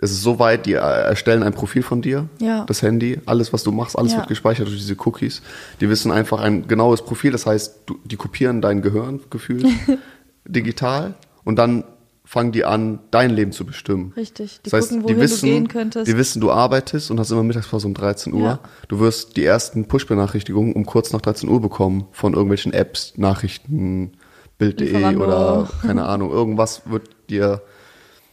[0.00, 2.64] es ist so weit, die erstellen ein Profil von dir, Ja.
[2.66, 4.18] das Handy, alles, was du machst, alles Ja.
[4.18, 5.42] wird gespeichert durch diese Cookies.
[5.80, 9.66] Die wissen einfach ein genaues Profil, das heißt, du, die kopieren dein Gehirn gefühlt
[10.44, 11.84] digital und dann
[12.24, 14.12] fangen die an, dein Leben zu bestimmen.
[14.16, 14.60] Richtig.
[14.64, 16.06] Die Das heißt, gucken, die wohin wissen, du gehen könntest.
[16.10, 18.42] Die wissen, du arbeitest und hast immer Mittagspause um 13 Uhr.
[18.42, 18.58] Ja.
[18.88, 24.12] Du wirst die ersten Push-Benachrichtigungen um kurz nach 13 Uhr bekommen von irgendwelchen Apps, Nachrichten,
[24.58, 27.62] Bild.de oder keine Ahnung, irgendwas wird dir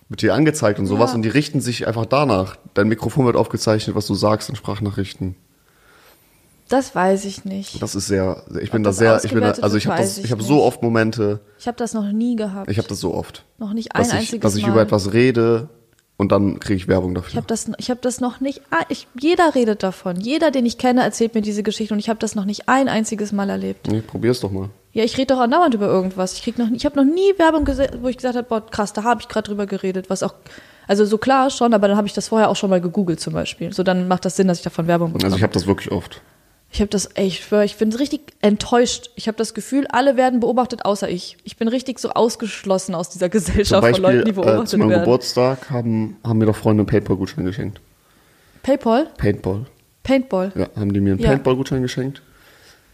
[0.08, 1.16] wird dir angezeigt und sowas Ja.
[1.16, 2.58] und die richten sich einfach danach.
[2.74, 5.36] Dein Mikrofon wird aufgezeichnet, was du sagst in Sprachnachrichten.
[6.72, 7.82] Das weiß ich nicht.
[7.82, 10.26] Das ist sehr, ich bin da sehr, ich bin da, also ich habe das, ich
[10.26, 12.70] ich habe so oft Momente, Ich habe das noch nie gehabt.
[12.72, 14.72] ich habe das so oft, noch nicht ein dass ich, einziges dass ich Mal.
[14.72, 15.70] über etwas rede
[16.18, 17.36] und dann kriege ich Werbung Ich dafür.
[17.38, 18.62] habe das, ich hab das noch nicht.
[18.72, 20.18] ah, Ich, jeder redet davon.
[20.22, 22.88] Jeder, den ich kenne, erzählt mir diese Geschichte und ich habe das noch nicht ein
[22.88, 23.88] einziges Mal erlebt.
[23.88, 24.70] Nee, probier's doch mal.
[24.94, 26.34] Ja, ich rede doch andauernd über irgendwas.
[26.34, 28.94] Ich krieg noch, ich habe noch nie Werbung gesehen, wo ich gesagt habe, boah, krass,
[28.94, 30.36] da habe ich gerade drüber geredet, was auch,
[30.88, 33.34] also so klar schon, aber dann habe ich das vorher auch schon mal gegoogelt zum
[33.34, 33.74] Beispiel.
[33.74, 35.26] So dann macht das Sinn, dass ich davon Werbung bekomme.
[35.26, 36.22] Also ich habe das wirklich oft.
[36.74, 39.12] Ich habe das, ey, ich schwör, ich bin richtig enttäuscht.
[39.16, 41.38] Ich habe das Gefühl, alle werden beobachtet, außer ich.
[41.44, 44.78] Ich bin richtig so ausgeschlossen aus dieser Gesellschaft von Beispiel Leuten, die äh, beobachtet zu
[44.78, 45.04] meinem werden.
[45.04, 47.82] Geburtstag haben, haben mir doch Freunde einen Paintball-Gutschein geschenkt.
[48.64, 49.08] Paypal?
[49.18, 49.66] Paintball.
[50.04, 50.52] Paintball.
[50.56, 51.30] Ja, haben die mir einen Ja.
[51.30, 52.22] Paintball-Gutschein geschenkt.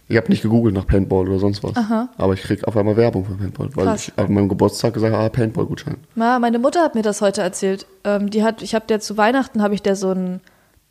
[0.09, 1.75] Ich habe nicht gegoogelt nach Paintball oder sonst was.
[1.75, 2.09] Aha.
[2.17, 4.07] Aber ich krieg auf einmal Werbung für Paintball, weil Krass.
[4.07, 5.97] ich an meinem Geburtstag gesagt habe, ah, Paintball-Gutschein.
[6.15, 7.85] Na, meine Mutter hat mir das heute erzählt.
[8.05, 10.39] Ähm, die hat, ich habe der zu Weihnachten habe ich der so ein,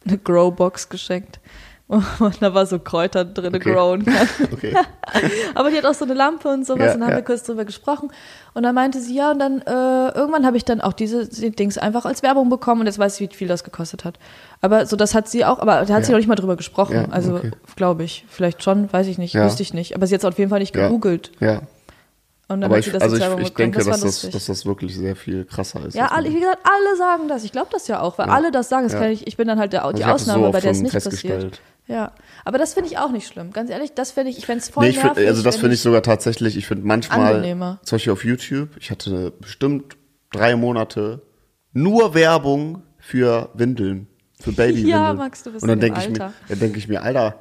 [0.06, 1.40] eine Grow-Box geschenkt.
[2.18, 3.72] Und da war so Kräuter drin, Okay.
[3.72, 4.28] growen kann.
[4.52, 4.74] Okay.
[5.54, 7.16] Aber die hat auch so eine Lampe und sowas Ja, und dann haben ja.
[7.18, 8.10] wir kurz drüber gesprochen.
[8.54, 11.78] Und dann meinte sie, ja, und dann äh, irgendwann habe ich dann auch diese Dings
[11.78, 14.18] einfach als Werbung bekommen und jetzt weiß ich, wie viel das gekostet hat.
[14.60, 16.16] Aber so, das hat sie auch, aber da hat sie Ja.
[16.16, 16.94] noch nicht mal drüber gesprochen.
[16.96, 17.52] Ja, also, okay.
[17.76, 18.24] glaube ich.
[18.28, 19.94] Vielleicht schon, weiß ich nicht, wüsste ich nicht.
[19.94, 21.30] Aber sie hat es auf jeden Fall nicht gegoogelt.
[21.40, 21.60] ja.
[22.48, 23.72] Und dann Aber hat sie ich, das also als ich, Werbung ich bekommen.
[23.72, 25.94] denke, das dass, das, dass das wirklich sehr viel krasser ist.
[25.94, 27.42] Ja, alle, wie gesagt, alle sagen das.
[27.42, 28.88] Ich glaube das ja auch, weil alle das sagen.
[28.88, 30.52] Das ich, ich bin dann halt der, Also die ich hab das so Ausnahme, oft
[30.52, 31.60] bei der es nicht passiert.
[31.88, 32.12] Ja,
[32.44, 33.52] aber das finde ich auch nicht schlimm.
[33.52, 35.28] Ganz ehrlich, das finde ich, ich fände es voll Nee, ich find, nervig.
[35.28, 37.78] also das finde ich sogar tatsächlich, ich finde manchmal, Angenehmer.
[37.84, 39.96] zum Beispiel auf YouTube, ich hatte bestimmt
[40.32, 41.22] drei Monate
[41.72, 44.88] nur Werbung für Windeln, für Babywindeln.
[44.88, 46.32] Ja, Max, du bist Und dann denke ich mir, Alter.
[46.48, 47.36] dann denke ich mir, Alter,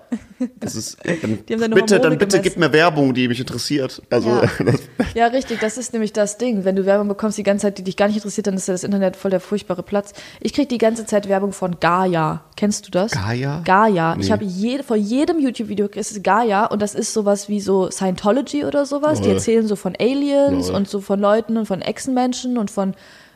[0.62, 2.42] das ist, dann, Die bitte, dann bitte gemessen.
[2.42, 4.02] gib mir Werbung, die mich interessiert.
[4.10, 4.44] Also, Ja.
[5.14, 6.66] Ja, richtig, das ist nämlich das Ding.
[6.66, 8.74] Wenn du Werbung bekommst die ganze Zeit, die dich gar nicht interessiert, dann ist ja
[8.74, 10.12] das Internet voll der furchtbare Platz.
[10.42, 12.44] Ich krieg die ganze Zeit Werbung von Gaia.
[12.58, 13.12] Kennst du das?
[13.12, 13.62] Gaia?
[13.64, 14.18] Gaia.
[14.20, 14.32] Ich Nee.
[14.34, 18.66] habe je, vor jedem YouTube-Video ist es Gaia und das ist sowas wie so Scientology
[18.66, 19.20] oder sowas.
[19.22, 19.36] Die Lol.
[19.36, 20.76] erzählen so von Aliens Lol.
[20.76, 22.94] und so von Leuten und von Echsenmenschen und von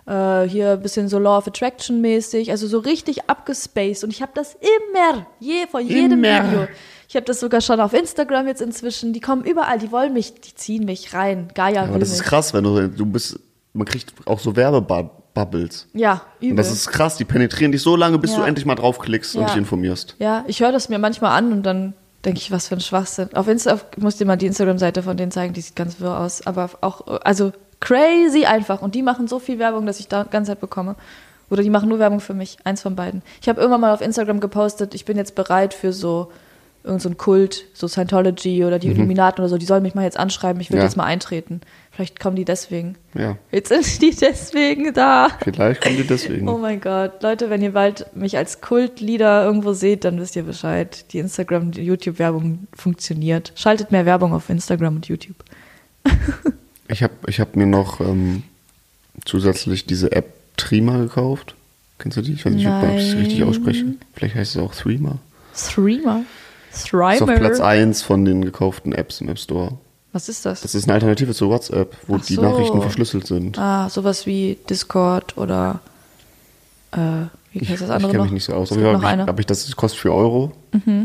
[0.09, 4.21] äh, hier ein bisschen so Law of Attraction mäßig, also so richtig abgespaced und ich
[4.21, 6.51] habe das immer, je, vor jedem Immer.
[6.51, 6.67] Video.
[7.07, 9.13] Ich habe das sogar schon auf Instagram jetzt inzwischen.
[9.13, 11.47] Die kommen überall, die wollen mich, die ziehen mich rein.
[11.55, 12.19] Gaia aber will das mich.
[12.19, 13.39] ist krass, wenn du, du bist,
[13.73, 15.87] man kriegt auch so Werbebubbles.
[15.93, 16.51] Ja, übel.
[16.51, 18.37] Und das ist krass, die penetrieren dich so lange, bis Ja.
[18.37, 19.47] du endlich mal draufklickst und Ja.
[19.47, 20.15] dich informierst.
[20.19, 21.93] ja, ich höre das mir manchmal an und dann
[22.25, 23.29] denke ich, was für ein Schwachsinn.
[23.33, 25.99] Auf Insta auf, ich muss dir mal die Instagram-Seite von denen zeigen, die sieht ganz
[25.99, 26.45] wirr aus.
[26.45, 28.81] Aber auch, also crazy einfach.
[28.81, 30.95] Und die machen so viel Werbung, dass ich da die ganze Zeit bekomme.
[31.49, 32.57] Oder die machen nur Werbung für mich.
[32.63, 33.21] Eins von beiden.
[33.41, 36.31] Ich habe irgendwann mal auf Instagram gepostet, ich bin jetzt bereit für so
[36.81, 39.57] irgend so Kult, so Scientology oder die Illuminaten oder so.
[39.57, 40.81] Die sollen mich mal jetzt anschreiben, ich will Mhm.
[40.81, 40.85] Ja.
[40.85, 41.59] jetzt mal eintreten.
[41.91, 42.95] Vielleicht kommen die deswegen.
[43.15, 45.27] Ja, Jetzt sind die deswegen da.
[45.43, 46.47] vielleicht kommen die deswegen.
[46.47, 47.21] Oh mein Gott.
[47.21, 51.11] Leute, wenn ihr bald mich als Kultleader irgendwo seht, dann wisst ihr Bescheid.
[51.11, 53.51] Die Instagram, die YouTube-Werbung funktioniert.
[53.55, 55.35] Schaltet mehr Werbung auf Instagram und YouTube.
[56.89, 58.43] Ich habe ich hab mir noch ähm,
[59.25, 61.55] zusätzlich diese App Trima gekauft.
[61.99, 62.33] Kennst du die?
[62.33, 63.49] Ich weiß nicht, ob ich es richtig Nein.
[63.49, 63.85] ausspreche.
[64.13, 65.19] Vielleicht heißt es auch Threema.
[65.55, 66.23] Streamer.
[66.71, 67.25] Ist auf.
[67.25, 69.77] Platz 1 von den gekauften Apps im App Store.
[70.11, 70.61] Was ist das?
[70.61, 72.41] Das ist eine Alternative zu WhatsApp, wo Ach die so.
[72.41, 73.57] Nachrichten verschlüsselt sind.
[73.59, 75.81] ah, sowas wie Discord oder
[76.91, 76.97] äh,
[77.51, 78.71] wie Ich, heißt das ich andere kenne mich nicht so aus.
[78.71, 79.17] Auf jeden Fall.
[79.17, 79.21] Mhm.
[79.21, 80.51] habe ich, ich das, das kostet 4 Euro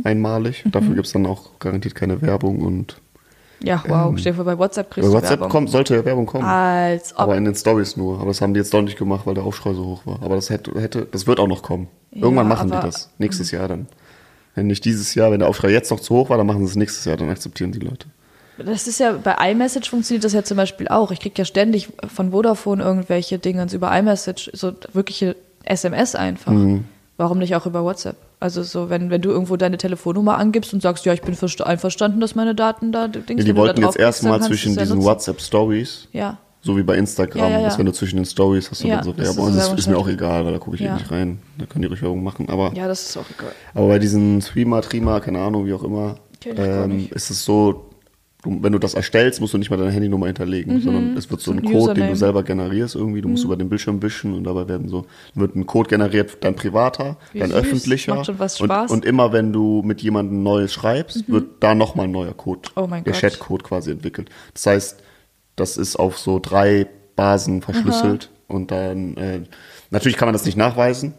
[0.05, 0.65] einmalig.
[0.71, 2.61] Dafür gibt es dann auch garantiert keine Werbung.
[2.61, 2.97] Und
[3.63, 4.15] Ja, wow.
[4.19, 5.49] Stell dir vor, bei WhatsApp kriegst bei du WhatsApp Werbung.
[5.49, 6.45] kommt, sollte ja Werbung kommen.
[6.45, 7.21] Als ob.
[7.21, 8.17] Aber in den Stories nur.
[8.19, 10.23] Aber das haben die jetzt doch nicht gemacht, weil der Aufschrei so hoch war.
[10.23, 11.89] Aber das hätte, hätte das wird auch noch kommen.
[12.13, 13.11] Irgendwann machen die aber- das.
[13.19, 13.87] Nächstes Jahr dann.
[14.55, 16.71] Wenn nicht dieses Jahr, wenn der Aufschrei jetzt noch zu hoch war, dann machen sie
[16.71, 18.07] es nächstes Jahr, dann akzeptieren die Leute.
[18.57, 21.11] Das ist ja, bei iMessage funktioniert das ja zum Beispiel auch.
[21.11, 26.53] Ich krieg ja ständig von Vodafone irgendwelche Dinge über iMessage, so wirkliche SMS einfach.
[26.53, 26.85] Mhm.
[27.17, 28.17] Warum nicht auch über WhatsApp?
[28.41, 31.63] Also so, wenn, wenn du irgendwo deine Telefonnummer angibst und sagst, ja, ich bin versta-
[31.63, 35.09] einverstanden, dass meine Daten da Dings Ja, die wollten jetzt erstmal zwischen ja diesen nutzen.
[35.09, 38.69] WhatsApp Stories Ja, So wie bei Instagram, Ja, ja, dass wenn du zwischen den Stories
[38.71, 39.55] hast du dann so Werbung.
[39.55, 40.15] Das ist, ist mir auch statt.
[40.15, 41.39] egal, weil da gucke ich eh nicht rein.
[41.59, 42.49] Da können die ruhig Werbung machen.
[42.49, 43.53] Aber, Ja, das ist auch egal.
[43.75, 47.91] aber bei diesen Streamer, Trima, keine Ahnung, wie auch immer, ähm, ist es so,
[48.45, 51.41] du, wenn du das erstellst, musst du nicht mal deine Handynummer hinterlegen, sondern es wird
[51.41, 51.59] so Mhm.
[51.59, 52.05] Ein Code, den Username.
[52.07, 52.11] Mhm.
[52.11, 53.21] du selber generierst irgendwie.
[53.21, 56.55] Du musst über den Bildschirm wischen und dabei werden so, wird ein Code generiert, dein
[56.55, 57.57] privater, Wie dein süß.
[57.59, 58.15] öffentlicher.
[58.15, 58.91] Macht schon was und, Spaß.
[58.93, 62.87] und immer wenn du mit jemandem Neues schreibst, wird da nochmal ein neuer Code, Oh
[62.87, 63.15] mein der.
[63.15, 64.31] Chatcode quasi entwickelt.
[64.53, 65.03] Das heißt,
[65.57, 66.87] das ist auf so drei
[67.17, 69.41] Basen verschlüsselt und dann, äh,
[69.91, 71.15] natürlich kann man das nicht nachweisen,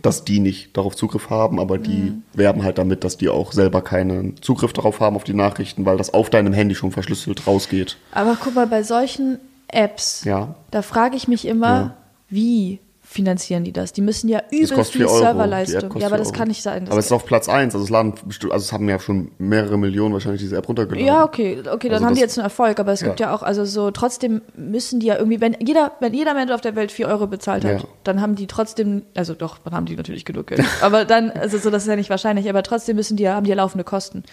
[0.00, 2.22] dass die nicht darauf Zugriff haben, aber die Mhm.
[2.32, 5.96] werben halt damit, dass die auch selber keinen Zugriff darauf haben auf die Nachrichten, weil
[5.98, 7.98] das auf deinem Handy schon verschlüsselt rausgeht.
[8.10, 9.38] Aber guck mal, bei solchen
[9.68, 10.54] Apps, Ja.
[10.70, 11.96] da frage ich mich immer, Ja.
[12.28, 12.80] wie
[13.12, 13.92] finanzieren die das?
[13.92, 15.16] Die müssen ja übelst viel 4 Euro.
[15.18, 15.82] Die App Serverleistung.
[15.98, 16.36] Ja, aber 4 das Euro.
[16.38, 16.84] kann nicht sein.
[16.84, 18.14] Das aber es ist auf Platz 1, also es laden
[18.50, 21.06] also es haben ja schon mehrere Millionen wahrscheinlich diese App runtergeladen.
[21.06, 23.26] Ja, okay, okay, dann Also haben die jetzt einen Erfolg, aber es gibt Ja.
[23.28, 26.60] ja auch, also so trotzdem müssen die ja irgendwie, wenn jeder, wenn jeder Mensch auf
[26.62, 27.88] der Welt 4 Euro bezahlt hat, Ja.
[28.04, 30.62] dann haben die trotzdem, also doch, dann haben die natürlich genug Geld.
[30.80, 33.44] aber dann, also so, das ist ja nicht wahrscheinlich, aber trotzdem müssen die ja, haben
[33.44, 34.24] die ja laufende Kosten.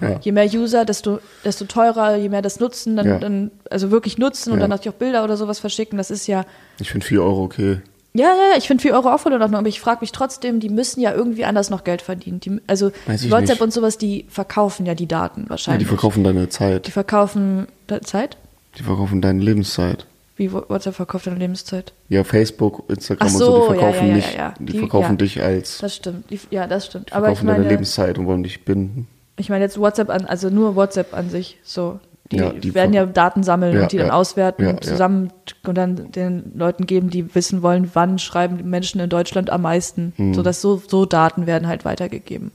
[0.00, 0.18] Ja.
[0.22, 3.18] Je mehr User, desto, desto teurer, je mehr das nutzen, dann, Ja.
[3.18, 4.62] dann also wirklich nutzen und Ja.
[4.62, 6.44] dann natürlich auch Bilder oder sowas verschicken, das ist ja,
[6.80, 7.80] Ich finde 4 Euro okay.
[8.14, 10.60] Ja, ja, ich finde 4 Euro auch voll in Ordnung, aber ich frage mich trotzdem,
[10.60, 12.40] die müssen ja irgendwie anders noch Geld verdienen.
[12.40, 13.60] Die, also WhatsApp nicht.
[13.62, 15.84] und sowas, die verkaufen ja die Daten Ja, wahrscheinlich.
[15.84, 16.86] die verkaufen deine Zeit.
[16.86, 18.36] Die verkaufen da- Zeit?
[18.78, 20.06] Die verkaufen deine Lebenszeit.
[20.36, 21.92] Wie WhatsApp verkauft deine Lebenszeit?
[22.08, 24.54] Ja, Facebook, Instagram Ach und so, so, die ja, verkaufen ja, ja, nicht, ja.
[24.58, 25.16] die, Die- verkaufen ja.
[25.16, 26.30] dich als, Das stimmt.
[26.30, 27.10] Die, ja, das stimmt.
[27.10, 29.08] die Aber ich verkaufen deine meine, Lebenszeit und wollen dich binden.
[29.36, 31.58] ich meine jetzt WhatsApp an, also nur WhatsApp an sich.
[31.62, 32.00] So,
[32.32, 35.32] die, Ja, die werden ja Daten sammeln Ja, und die dann auswerten und zusammen
[35.66, 39.62] und dann den Leuten geben, die wissen wollen, wann schreiben die Menschen in Deutschland am
[39.62, 40.12] meisten.
[40.16, 40.34] Hm.
[40.34, 42.50] So dass so, so Daten werden halt weitergegeben,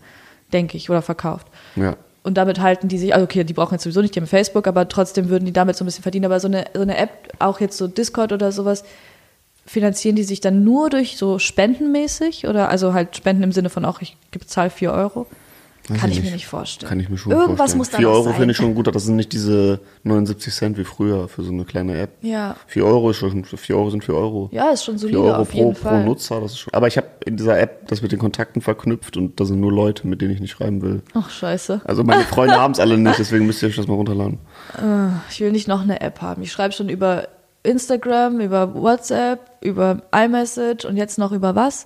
[0.52, 1.48] denke ich, oder verkauft.
[1.76, 1.96] Ja.
[2.24, 4.68] Und damit halten die sich, also okay, die brauchen jetzt sowieso nicht, die haben Facebook,
[4.68, 6.26] aber trotzdem würden die damit so ein bisschen verdienen.
[6.26, 7.10] Aber so eine, so eine App,
[7.40, 8.84] auch jetzt so Discord oder sowas,
[9.66, 13.86] finanzieren die sich dann nur durch so spendenmäßig oder also halt Spenden im Sinne von
[13.86, 15.28] auch, ich bezahle 4 Euro?
[15.90, 16.34] Weiß Kann ich ich mir nicht.
[16.36, 16.90] nicht vorstellen.
[16.90, 17.78] Kann ich mir schon Irgendwas vorstellen.
[17.78, 18.34] muss da 4 noch Euro sein.
[18.36, 21.64] finde ich schon gut, das sind nicht diese 79 Cent wie früher für so eine
[21.66, 22.12] kleine App.
[22.22, 22.56] Ja.
[22.68, 24.50] 4 Euro ist schon, 4 Euro sind 4 Euro.
[24.52, 26.04] Ja, ist schon 4 solide Euro auf pro, jeden pro Fall.
[26.06, 26.74] Nutzer, das ist schon.
[26.74, 29.72] Aber ich habe in dieser App das mit den Kontakten verknüpft und da sind nur
[29.72, 31.02] Leute, mit denen ich nicht schreiben will.
[31.14, 31.82] Ach, scheiße.
[31.86, 34.40] Also meine Freunde haben es alle nicht, deswegen müsst ihr euch das mal runterladen.
[35.30, 36.42] Ich will nicht noch eine App haben.
[36.42, 37.28] Ich schreibe schon über
[37.64, 41.86] Instagram, über WhatsApp, über iMessage und jetzt noch über was?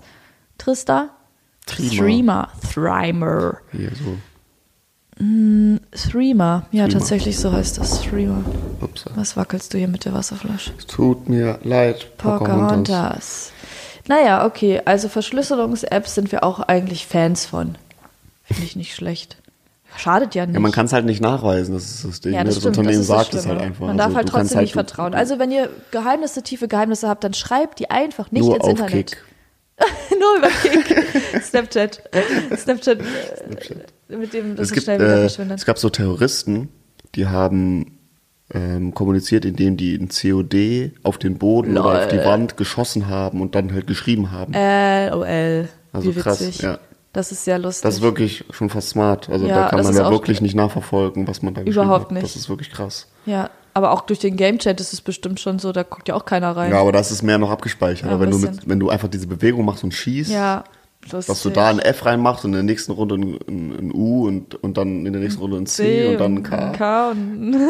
[0.58, 1.10] Trista?
[1.66, 2.50] Threema.
[2.74, 3.58] Threema.
[3.72, 4.18] Hier so.
[5.92, 6.66] Threema.
[6.72, 7.00] Ja, Threema.
[7.00, 8.02] tatsächlich so heißt das.
[8.02, 8.44] Threema.
[8.82, 9.06] Ups.
[9.16, 10.72] Was wackelst du hier mit der Wasserflasche?
[10.78, 12.50] Es tut mir leid, Pocahontas.
[12.50, 13.52] Pocahontas.
[14.08, 14.82] Naja, okay.
[14.86, 17.76] Also Verschlüsselungs-Apps sind wir auch eigentlich Fans von.
[18.44, 19.38] Finde ich nicht schlecht.
[19.98, 20.54] Schadet ja nicht.
[20.56, 22.34] Ja, man kann es halt nicht nachweisen, das ist das Ding.
[22.34, 22.46] Ja, ne?
[22.46, 23.86] das, das stimmt, Unternehmen das sagt es halt einfach.
[23.88, 25.14] Man darf Also, halt du kannst trotzdem nicht halt- vertrauen.
[25.14, 28.70] Also wenn ihr Geheimnisse, tiefe Geheimnisse habt, dann schreibt die einfach nicht nur ins auf
[28.72, 28.92] Internet.
[29.12, 29.24] Kick.
[30.22, 31.42] Nur über Kick.
[31.44, 32.02] Snapchat.
[32.58, 33.00] Snapchat.
[33.00, 35.58] äh, Mit dem das Es, gibt, schnell wieder äh, verschwindet.
[35.60, 36.70] es gab so Terroristen,
[37.16, 37.98] die haben
[38.54, 42.26] ähm, kommuniziert, indem die ein COD auf den Boden oder auf die Lol.
[42.26, 44.54] Wand geschossen haben und dann halt geschrieben haben.
[44.54, 45.70] LOL.
[45.94, 46.62] Also Wie krass, witzig.
[46.62, 46.78] ja.
[47.14, 47.84] Das ist sehr lustig.
[47.84, 49.30] Das ist wirklich schon fast smart.
[49.30, 52.12] Also Ja, da kann man ja wirklich nicht nachverfolgen, was man da geschrieben Überhaupt hat.
[52.14, 52.24] nicht.
[52.24, 53.08] Das ist wirklich krass.
[53.26, 56.16] ja, aber auch durch den Game Chat ist es bestimmt schon so, da guckt ja
[56.16, 56.72] auch keiner rein.
[56.72, 58.08] Ja, aber das ist mehr noch abgespeichert.
[58.10, 60.64] Ja, aber wenn ein du, mit, wenn du einfach diese Bewegung machst und schießt, Ja,
[61.10, 61.44] dass lustig.
[61.44, 64.54] du da ein F reinmachst und in der nächsten Runde ein, ein, ein U und,
[64.64, 66.70] und dann in der nächsten Runde ein C, und dann ein K.
[66.74, 67.56] K und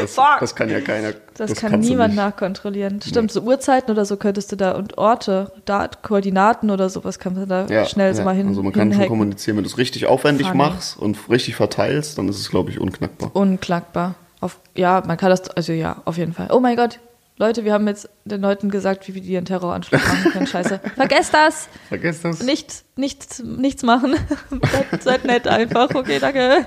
[0.00, 0.40] Das, Fuck.
[0.40, 1.12] das kann ja keiner.
[1.36, 3.00] Das, kann kannst du niemand nachkontrollieren.
[3.02, 7.34] Stimmt, so Uhrzeiten oder so könntest du da und Orte, da, Koordinaten oder sowas kann
[7.34, 8.24] man da Ja, schnell so ja.
[8.26, 8.48] mal hin.
[8.48, 9.08] Also man kann schon hinhacken.
[9.08, 10.58] kommunizieren, wenn du es richtig aufwendig Funny.
[10.58, 13.30] machst und richtig verteilst, dann ist es, glaube ich, unknackbar.
[13.34, 14.14] Unknackbar.
[14.40, 16.48] Auf, ja, man kann das, also ja, auf jeden Fall.
[16.50, 16.98] Oh mein Gott,
[17.40, 20.46] Leute, wir haben jetzt den Leuten gesagt, wie wir die einen Terroranschlag machen können.
[20.46, 20.78] Scheiße.
[20.94, 21.68] Vergesst das!
[21.88, 22.42] Vergesst das.
[22.42, 24.14] Nicht, nichts, nichts machen.
[24.90, 25.88] seid, seid nett einfach.
[25.94, 26.66] Okay, danke.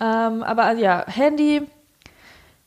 [0.00, 1.62] Ähm, aber ja, Handy.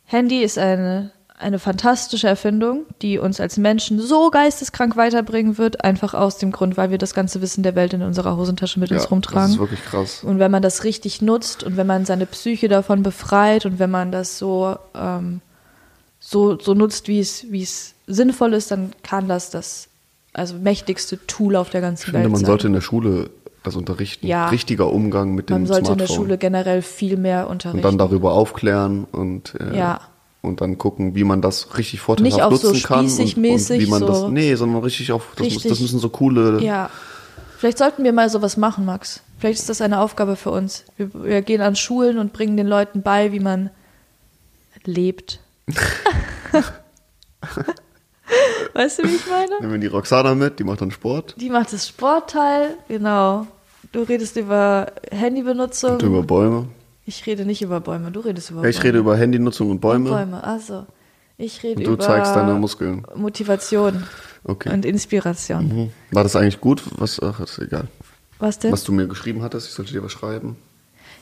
[0.06, 1.12] Handy ist eine,
[1.42, 6.78] eine fantastische Erfindung, die uns als Menschen so geisteskrank weiterbringen wird, einfach aus dem Grund,
[6.78, 9.52] weil wir das ganze Wissen der Welt in unserer Hosentasche mit Ja, uns das rumtragen.
[9.54, 10.24] ist wirklich krass.
[10.24, 13.90] Und wenn man das richtig nutzt und wenn man seine Psyche davon befreit und wenn
[13.92, 15.42] man das so, ähm,
[16.20, 19.88] so, so nutzt, wie es, wie es sinnvoll ist, dann kann das das
[20.34, 22.46] also mächtigste Tool auf der ganzen Ich finde, Welt man sein.
[22.46, 23.30] sollte in der Schule
[23.64, 24.26] das unterrichten.
[24.28, 24.48] Ja.
[24.50, 26.26] Richtiger Umgang mit dem man sollte in der Smartphone.
[26.26, 27.82] Schule generell viel mehr und unterrichten.
[27.84, 30.00] dann darüber aufklären und, äh, Ja.
[30.42, 33.06] Und dann gucken, wie man das richtig vorteilhaft Nicht so nutzen kann.
[33.06, 34.20] Und, und wie man das.
[34.20, 35.28] so- Nee, sondern richtig auf.
[35.36, 35.72] Das, muss, Richtig.
[35.72, 36.62] das müssen so coole.
[36.64, 36.90] ja.
[37.58, 39.22] Vielleicht sollten wir mal sowas machen, Max.
[39.38, 40.84] Vielleicht ist das eine Aufgabe für uns.
[40.98, 43.70] Wir, wir gehen an Schulen und bringen den Leuten bei, wie man
[44.84, 45.40] lebt.
[48.74, 49.60] weißt du, wie ich meine?
[49.60, 51.36] Nehmen wir die Roxana mit, die macht dann Sport.
[51.38, 53.46] Die macht das Sportteil, genau.
[53.92, 55.92] Du redest über Handybenutzung.
[55.94, 56.68] Und über Bäume.
[57.06, 58.86] Ich rede nicht über Bäume, du redest über Ja, ich Bäume.
[58.90, 60.10] rede über Handynutzung und Bäume.
[60.10, 60.86] Bäume, also.
[61.38, 63.04] Ich rede Und du über zeigst deine Muskeln.
[63.16, 64.04] Motivation
[64.44, 64.72] Okay.
[64.72, 65.68] und Inspiration.
[65.68, 65.92] Mhm.
[66.12, 66.84] War das eigentlich gut?
[66.98, 67.88] Was, ach, ist egal.
[68.40, 68.72] Was denn?
[68.72, 70.56] Was du mir geschrieben hattest, ich sollte dir was schreiben.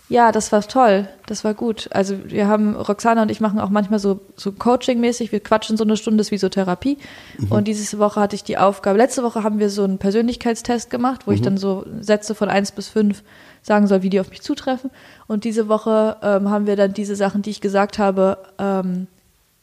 [0.10, 1.08] Ja, das war toll.
[1.28, 1.88] Das war gut.
[1.92, 5.32] Also wir haben, Roxana und ich machen auch manchmal so, so Coaching-mäßig.
[5.32, 6.98] Wir quatschen so eine Stunde, das ist wie so Therapie.
[7.50, 11.28] Und diese Woche hatte ich die Aufgabe, letzte Woche haben wir so einen Persönlichkeitstest gemacht,
[11.28, 13.22] wo ich dann so Sätze von eins bis fünf
[13.62, 14.90] sagen soll, wie die auf mich zutreffen.
[15.28, 19.08] Und diese Woche ähm, haben wir dann diese Sachen, die ich gesagt habe, ähm,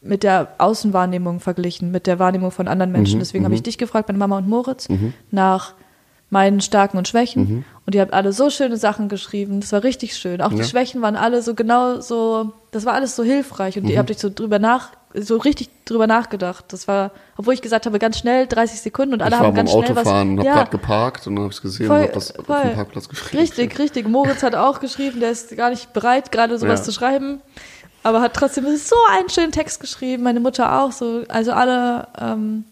[0.03, 3.19] mit der Außenwahrnehmung verglichen, mit der Wahrnehmung von anderen Menschen.
[3.19, 4.87] Deswegen habe ich dich gefragt, meine Mama und Moritz,
[5.31, 5.73] nach
[6.31, 7.65] meinen Starken und Schwächen.
[7.87, 9.61] Und ihr habt alle so schöne Sachen geschrieben.
[9.61, 10.43] Das war richtig schön.
[10.43, 10.65] Auch die Ja.
[10.65, 13.77] Schwächen waren alle so genau so, das war alles so hilfreich.
[13.79, 13.91] Und Mhm.
[13.91, 16.67] ihr habt euch so drüber nach, so richtig drüber nachgedacht.
[16.69, 19.55] Das war, obwohl ich gesagt habe, ganz schnell, 30 Sekunden und alle ich war haben
[19.55, 20.07] beim ganz schnell was.
[20.07, 22.37] Autofahren und habe ja, gerade geparkt und dann habe ich es gesehen und habe das
[22.39, 23.39] auf dem Parkplatz geschrieben.
[23.39, 24.09] Richtig, richtig.
[24.09, 26.85] Moritz hat auch geschrieben, der ist gar nicht bereit, gerade sowas Ja.
[26.85, 27.41] zu schreiben,
[28.03, 30.23] aber hat trotzdem so einen schönen Text geschrieben.
[30.23, 31.25] Meine Mutter auch so.
[31.29, 32.65] Also alle, ähm,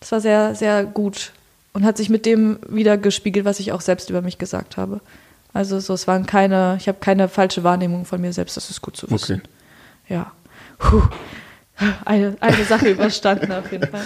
[0.00, 1.32] das war sehr, sehr gut
[1.74, 5.00] und hat sich mit dem wieder gespiegelt, was ich auch selbst über mich gesagt habe.
[5.54, 8.56] Also so, es waren keine, ich habe keine falsche Wahrnehmung von mir selbst.
[8.56, 9.42] Das ist gut zu wissen.
[9.42, 9.48] Okay.
[10.14, 10.32] Ja.
[10.78, 11.02] Puh.
[12.04, 14.02] Eine, eine Sache überstanden auf jeden Fall.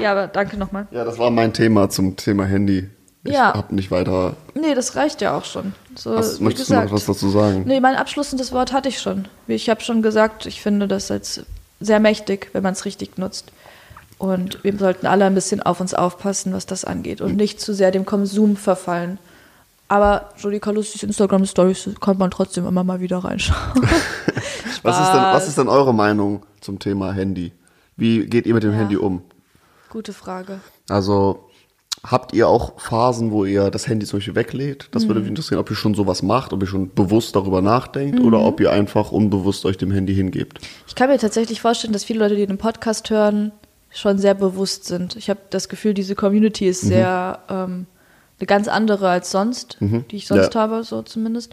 [0.00, 0.86] Ja, aber danke nochmal.
[0.90, 2.88] Ja, das war mein Thema zum Thema Handy.
[3.24, 3.52] Ich Ja.
[3.54, 4.34] habe nicht weiter.
[4.54, 5.74] Nee, das reicht ja auch schon.
[5.94, 7.08] So, Was, wie möchtest du noch gesagt.
[7.08, 7.64] was dazu sagen?
[7.66, 9.28] Nee, mein abschließendes Wort hatte ich schon.
[9.46, 11.42] Wie Ich habe schon gesagt, ich finde das als
[11.80, 13.52] sehr mächtig, wenn man es richtig nutzt.
[14.18, 17.74] Und wir sollten alle ein bisschen auf uns aufpassen, was das angeht und nicht zu
[17.74, 19.18] sehr dem Konsum verfallen.
[19.88, 23.58] Aber Jodie Calustis Instagram-Stories kann man trotzdem immer mal wieder reinschauen.
[24.82, 27.52] Was ist, denn, was ist denn eure Meinung zum Thema Handy?
[27.96, 28.78] Wie geht ihr mit dem Ja.
[28.78, 29.22] Handy um?
[29.90, 30.60] Gute Frage.
[30.88, 31.48] Also
[32.04, 34.88] habt ihr auch Phasen, wo ihr das Handy zum Beispiel weglädt?
[34.92, 35.08] Das Mhm.
[35.08, 38.38] würde mich interessieren, ob ihr schon sowas macht, ob ihr schon bewusst darüber nachdenkt oder
[38.38, 38.44] Mhm.
[38.44, 40.60] ob ihr einfach unbewusst euch dem Handy hingebt.
[40.86, 43.52] Ich kann mir tatsächlich vorstellen, dass viele Leute, die den Podcast hören,
[43.90, 45.16] schon sehr bewusst sind.
[45.16, 46.70] Ich habe das Gefühl, diese Community Mhm.
[46.70, 47.86] ist sehr ähm,
[48.38, 50.60] eine ganz andere als sonst, die ich sonst Ja.
[50.62, 51.52] habe, so zumindest.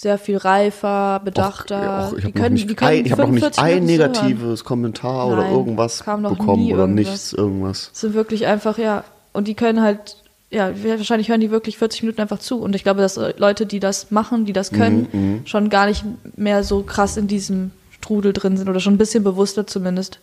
[0.00, 2.10] Sehr viel reifer, bedachter.
[2.12, 3.62] Och, ich Die habe noch können- nicht, die können ein, ich hab noch nicht 45
[3.64, 6.94] ein negatives Kommentar oder Nein, irgendwas kam noch bekommen oder irgendwas.
[7.10, 7.90] nichts, irgendwas.
[7.94, 10.18] sind wirklich einfach, ja, und die können halt,
[10.50, 12.60] ja, wahrscheinlich hören die wirklich 40 Minuten einfach zu.
[12.60, 16.04] Und ich glaube, dass Leute, die das machen, die das können, Mhm, schon gar nicht
[16.36, 20.20] mehr so krass in diesem Strudel drin sind oder schon ein bisschen bewusster zumindest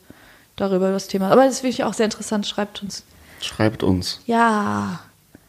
[0.55, 1.31] darüber das Thema.
[1.31, 2.47] Aber das finde ich auch sehr interessant.
[2.47, 3.03] Schreibt uns.
[3.41, 5.01] Schreibt uns Ja.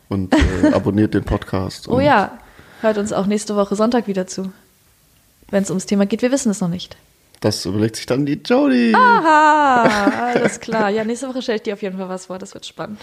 [0.09, 1.87] und äh, abonniert den Podcast.
[1.89, 2.33] Oh ja.
[2.87, 4.53] Hört uns auch nächste Woche Sonntag wieder zu.
[5.51, 6.23] Wenn es ums Thema geht.
[6.23, 6.97] Wir wissen es noch nicht.
[7.41, 8.95] Das überlegt sich dann die Jodie.
[8.95, 9.83] Aha,
[10.37, 10.89] alles klar.
[10.91, 12.39] Ja, nächste Woche stelle ich dir auf jeden Fall was vor.
[12.39, 13.01] Das wird spannend.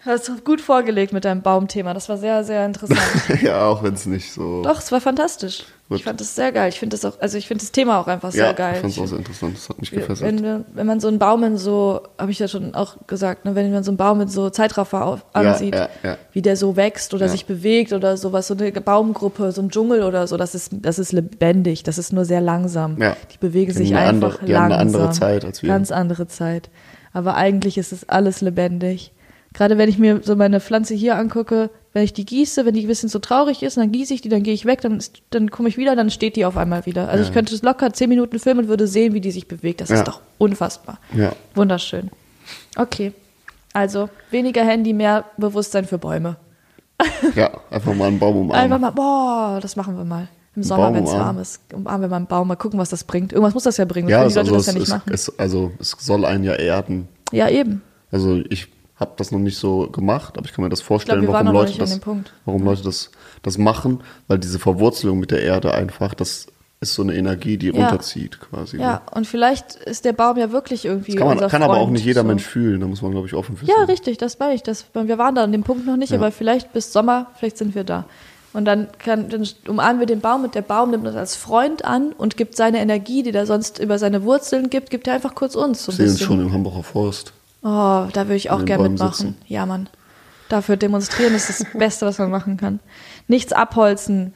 [0.00, 1.94] Hast du gut vorgelegt mit deinem Baumthema.
[1.94, 3.00] Das war sehr, sehr interessant.
[3.42, 4.60] ja, auch wenn es nicht so.
[4.60, 5.64] Doch, es war fantastisch.
[5.90, 6.68] Ich fand es sehr geil.
[6.68, 8.74] Ich finde das auch, also ich finde das Thema auch einfach ja, sehr geil.
[8.74, 9.56] ich fand es auch sehr interessant.
[9.56, 10.42] Das hat mich wenn, gefesselt.
[10.42, 13.54] wir- wenn man so einen Baum in so, habe ich ja schon auch gesagt, ne,
[13.54, 16.18] wenn man so einen Baum mit so Zeitraffer auf, ansieht, ja, ja.
[16.32, 20.02] wie der so wächst oder sich bewegt oder sowas, so eine Baumgruppe, so ein Dschungel
[20.02, 23.00] oder so, das ist, das ist lebendig, das ist nur sehr langsam.
[23.00, 23.16] Ja.
[23.32, 24.88] Die bewegen Die haben sich einfach andere- die haben langsam.
[25.00, 25.68] eine andere Zeit als wir.
[25.70, 26.68] Ganz andere Zeit.
[27.14, 29.12] Aber eigentlich ist es alles lebendig.
[29.54, 32.82] Gerade wenn ich mir so meine Pflanze hier angucke, wenn ich die gieße, wenn die
[32.82, 35.22] ein bisschen so traurig ist, dann gieße ich die, dann gehe ich weg, dann, ist-
[35.30, 37.08] dann komme ich wieder, dann steht die auf einmal wieder.
[37.08, 37.28] Also Ja.
[37.28, 39.80] ich könnte es locker zehn Minuten filmen und würde sehen, wie die sich bewegt.
[39.80, 39.96] Das Ja.
[39.96, 40.98] ist doch unfassbar.
[41.14, 41.32] Ja.
[41.54, 42.10] Wunderschön.
[42.76, 43.12] Okay.
[43.72, 46.36] Also weniger Handy, mehr Bewusstsein für Bäume.
[47.36, 48.64] ja, einfach mal einen Baum umarmen.
[48.72, 50.28] Einfach mal, boah, das machen wir mal.
[50.56, 53.04] Im Sommer, wenn es warm ist, umarmen wir mal einen Baum, mal gucken, was das
[53.04, 53.32] bringt.
[53.32, 55.12] Irgendwas muss das ja bringen, ja, die Leute also, das ja nicht es, machen.
[55.14, 57.06] es, also es soll einen ja erden.
[57.30, 57.82] ja, eben.
[58.10, 58.66] Also ich
[58.98, 61.60] habe das noch nicht so gemacht, aber ich kann mir das vorstellen, wir waren warum
[61.60, 62.00] Leute das,
[62.44, 63.10] warum Leute das,
[63.42, 66.46] das machen, weil diese Verwurzelung mit der Erde einfach, das
[66.80, 67.72] ist so eine Energie, die Ja.
[67.74, 68.76] runterzieht quasi.
[68.76, 69.00] Ja, ne?
[69.14, 71.12] und vielleicht ist der Baum ja wirklich irgendwie.
[71.12, 72.26] Das kann, man, kann aber auch nicht jeder so.
[72.28, 73.86] Mensch fühlen, da muss man, glaube ich, offen für Ja, sein.
[73.86, 74.62] richtig, das meine ich.
[74.62, 76.18] Das, wir waren da an dem Punkt noch nicht, Ja.
[76.18, 78.04] aber vielleicht bis Sommer, vielleicht sind wir da.
[78.52, 81.84] Und dann, kann, dann umarmen wir den Baum und der Baum nimmt uns als Freund
[81.84, 85.34] an und gibt seine Energie, die er sonst über seine Wurzeln gibt, gibt er einfach
[85.34, 85.84] kurz uns.
[85.84, 87.32] So Ich ein sehe uns schon im Hamburger Forst.
[87.62, 89.12] Oh, da würde ich auch gerne mitmachen.
[89.12, 89.36] sitzen.
[89.46, 89.88] Ja, Mann.
[90.48, 92.80] Dafür demonstrieren ist das Beste, was man machen kann.
[93.26, 94.32] Nichts abholzen.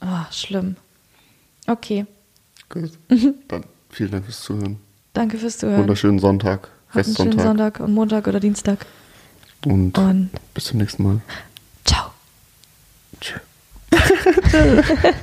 [0.00, 0.76] Oh, schlimm.
[1.66, 2.06] Okay.
[2.68, 2.92] Gut.
[3.48, 4.78] Dann vielen Dank fürs Zuhören.
[5.12, 5.80] Danke fürs Zuhören.
[5.82, 7.38] Wunderschönen Sonntag, Habt einen schönen.
[7.38, 8.86] Sonntag und Montag oder Dienstag.
[9.64, 11.20] Und Und bis zum nächsten Mal.
[11.84, 12.10] ciao.
[13.20, 13.40] Tschüss.